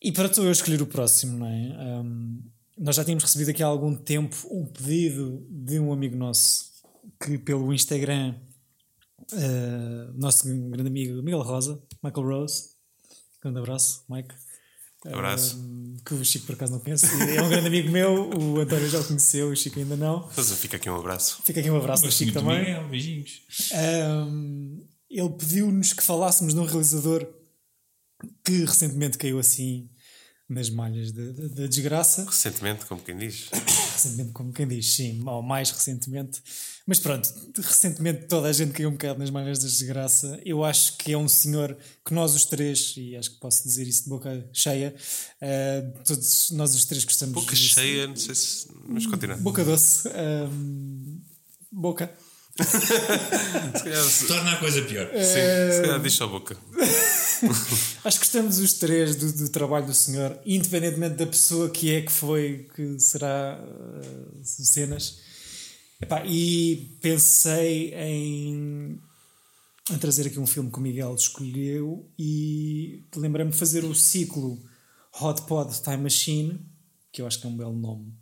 [0.00, 2.00] E para tu eu escolher o próximo, não é?
[2.00, 2.42] Um,
[2.78, 6.70] nós já tínhamos recebido aqui há algum tempo um pedido de um amigo nosso
[7.24, 8.34] que pelo Instagram,
[9.32, 12.70] uh, nosso grande amigo Miguel Rosa, Michael Rose,
[13.40, 14.34] grande abraço, Mike.
[15.06, 15.56] Abraço.
[15.56, 17.06] Um, que o Chico por acaso não conhece.
[17.36, 20.28] É um grande amigo meu, o António já o conheceu, o Chico ainda não.
[20.36, 21.40] Mas fica aqui um abraço.
[21.44, 22.58] Fica aqui um abraço do Chico também.
[22.60, 23.42] Miguel, beijinhos.
[23.72, 27.26] Um, ele pediu-nos que falássemos de um realizador
[28.44, 29.88] que recentemente caiu assim
[30.48, 32.24] nas malhas da da- da desgraça.
[32.24, 33.48] Recentemente, como quem diz.
[34.02, 36.42] Recentemente, como quem diz, sim, ou mais recentemente.
[36.86, 40.40] Mas pronto, recentemente toda a gente caiu um bocado nas mangas da desgraça.
[40.44, 43.86] Eu acho que é um senhor que nós os três, e acho que posso dizer
[43.86, 44.94] isso de boca cheia,
[45.40, 48.68] uh, todos nós os três gostamos Boca cheia, não sei se.
[48.86, 49.36] Mas continua.
[49.36, 50.08] Boca doce.
[50.08, 51.20] Um,
[51.70, 52.12] boca.
[54.10, 54.26] se.
[54.26, 55.08] Torna a coisa pior.
[55.08, 56.56] Sim, se calhar diz só boca.
[58.04, 62.02] Acho que gostamos os três do, do, trabalho do senhor, independentemente da pessoa que é,
[62.02, 65.20] que foi, que será uh, cenas.
[66.00, 68.98] Epá, e pensei em,
[69.90, 74.60] em, trazer aqui um filme que o Miguel escolheu e lembrei-me de fazer o ciclo
[75.20, 76.60] Hot Pod Time Machine,
[77.12, 78.21] que eu acho que é um belo nome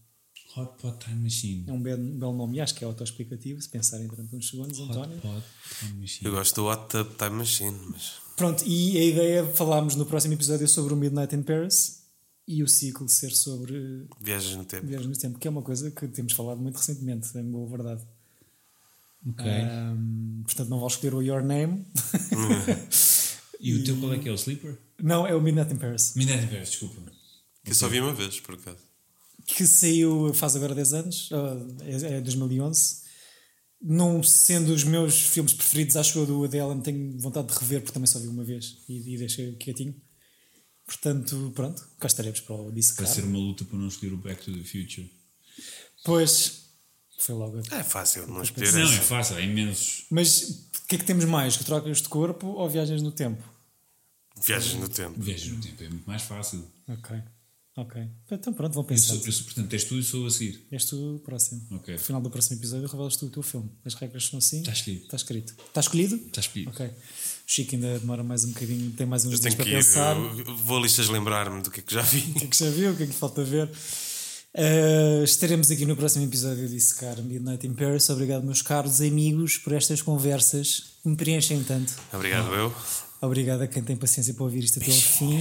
[0.56, 1.64] Hot Pot Time Machine.
[1.66, 4.78] É um belo, belo nome e acho que é autoexplicativo, se pensarem durante uns segundos,
[4.78, 5.18] Hot António.
[5.18, 5.44] Pot
[5.78, 6.28] Time Machine.
[6.28, 8.14] Eu gosto do Hot Tub Time Machine, mas.
[8.36, 12.04] Pronto, e a ideia, falámos no próximo episódio sobre o Midnight in Paris
[12.48, 14.86] e o ciclo ser sobre viagens no tempo.
[14.86, 18.02] Viagens no tempo, que é uma coisa que temos falado muito recentemente, é boa verdade.
[19.28, 19.46] Ok.
[19.46, 21.86] Um, portanto, não vou escolher o Your Name.
[23.60, 24.78] e, o teu qual é que é o Sleeper?
[25.02, 26.14] Não, é o Midnight in Paris.
[26.16, 27.02] Midnight in Paris, desculpa.
[27.02, 27.10] Que
[27.70, 27.74] okay.
[27.74, 28.89] só vi uma vez, por acaso
[29.54, 31.30] que saiu faz agora 10 anos,
[31.82, 33.00] é, é 2011.
[33.82, 37.94] Não sendo os meus filmes preferidos, acho eu do Allen, tenho vontade de rever porque
[37.94, 39.94] também só vi uma vez e, e deixei quietinho.
[40.84, 43.06] Portanto, pronto, cá estaremos para o dissecar.
[43.06, 45.10] Vai ser uma luta para não escolher o Back to the Future.
[46.04, 46.64] Pois,
[47.18, 47.60] foi logo.
[47.70, 48.72] É fácil, não escolher.
[48.72, 50.06] Não, é fácil, é imensos.
[50.10, 51.56] Mas o que é que temos mais?
[51.56, 53.42] Trocas de corpo ou viagens no tempo?
[54.42, 55.20] Viagens no tempo.
[55.20, 56.66] Viagens no tempo é muito mais fácil.
[56.88, 57.22] Ok.
[57.76, 58.02] Ok.
[58.30, 59.14] Então pronto, vão pensar.
[59.14, 60.66] Eu sou, portanto, és tu e sou a seguir.
[60.70, 61.62] És tu o próximo.
[61.70, 61.94] Ok.
[61.94, 63.70] No final do próximo episódio revelas tu o teu filme.
[63.84, 64.58] As regras são assim.
[64.58, 65.04] Está escrito.
[65.04, 65.54] Está escrito.
[65.66, 66.16] Está escolhido?
[66.16, 66.70] Está escolhido.
[66.70, 66.86] Ok.
[66.86, 66.92] O
[67.46, 70.14] Chico ainda demora mais um bocadinho, tem mais uns dias para ir, pensar.
[70.14, 72.18] vou a listas lembrar-me do que é que já vi.
[72.18, 73.70] o que é que já viu, o que é que falta ver.
[74.52, 78.10] Uh, estaremos aqui no próximo episódio de Secar Midnight in Paris.
[78.10, 81.94] Obrigado, meus caros amigos, por estas conversas que me preenchem tanto.
[82.12, 82.74] Obrigado, eu.
[83.22, 85.38] Obrigado a quem tem paciência para ouvir isto até ao fim.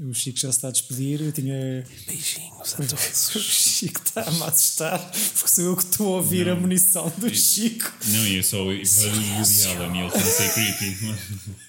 [0.00, 1.20] O Chico já se está a despedir.
[1.20, 1.84] Eu tinha.
[2.06, 3.36] Beijinhos a todos.
[3.36, 6.54] O Chico está a me assustar porque sou eu que estou a ouvir não.
[6.54, 7.92] a munição do Chico.
[8.06, 10.96] Não, e eu só o Woody Allen e ele está a ser creepy.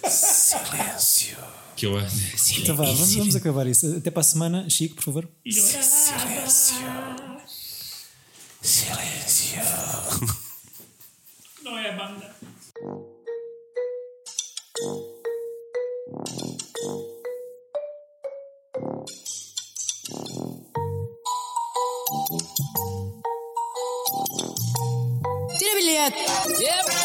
[0.09, 1.37] Silêncio.
[1.75, 2.61] Que eu Silêncio.
[2.63, 3.97] Então vá, vamos, vamos acabar isso.
[3.97, 5.29] Até para a semana, Chico, por favor.
[5.45, 6.75] Silêncio.
[8.63, 9.61] Silêncio.
[11.63, 12.35] Não é a banda.
[25.59, 26.25] Tira bilhete!
[26.63, 27.00] Yep.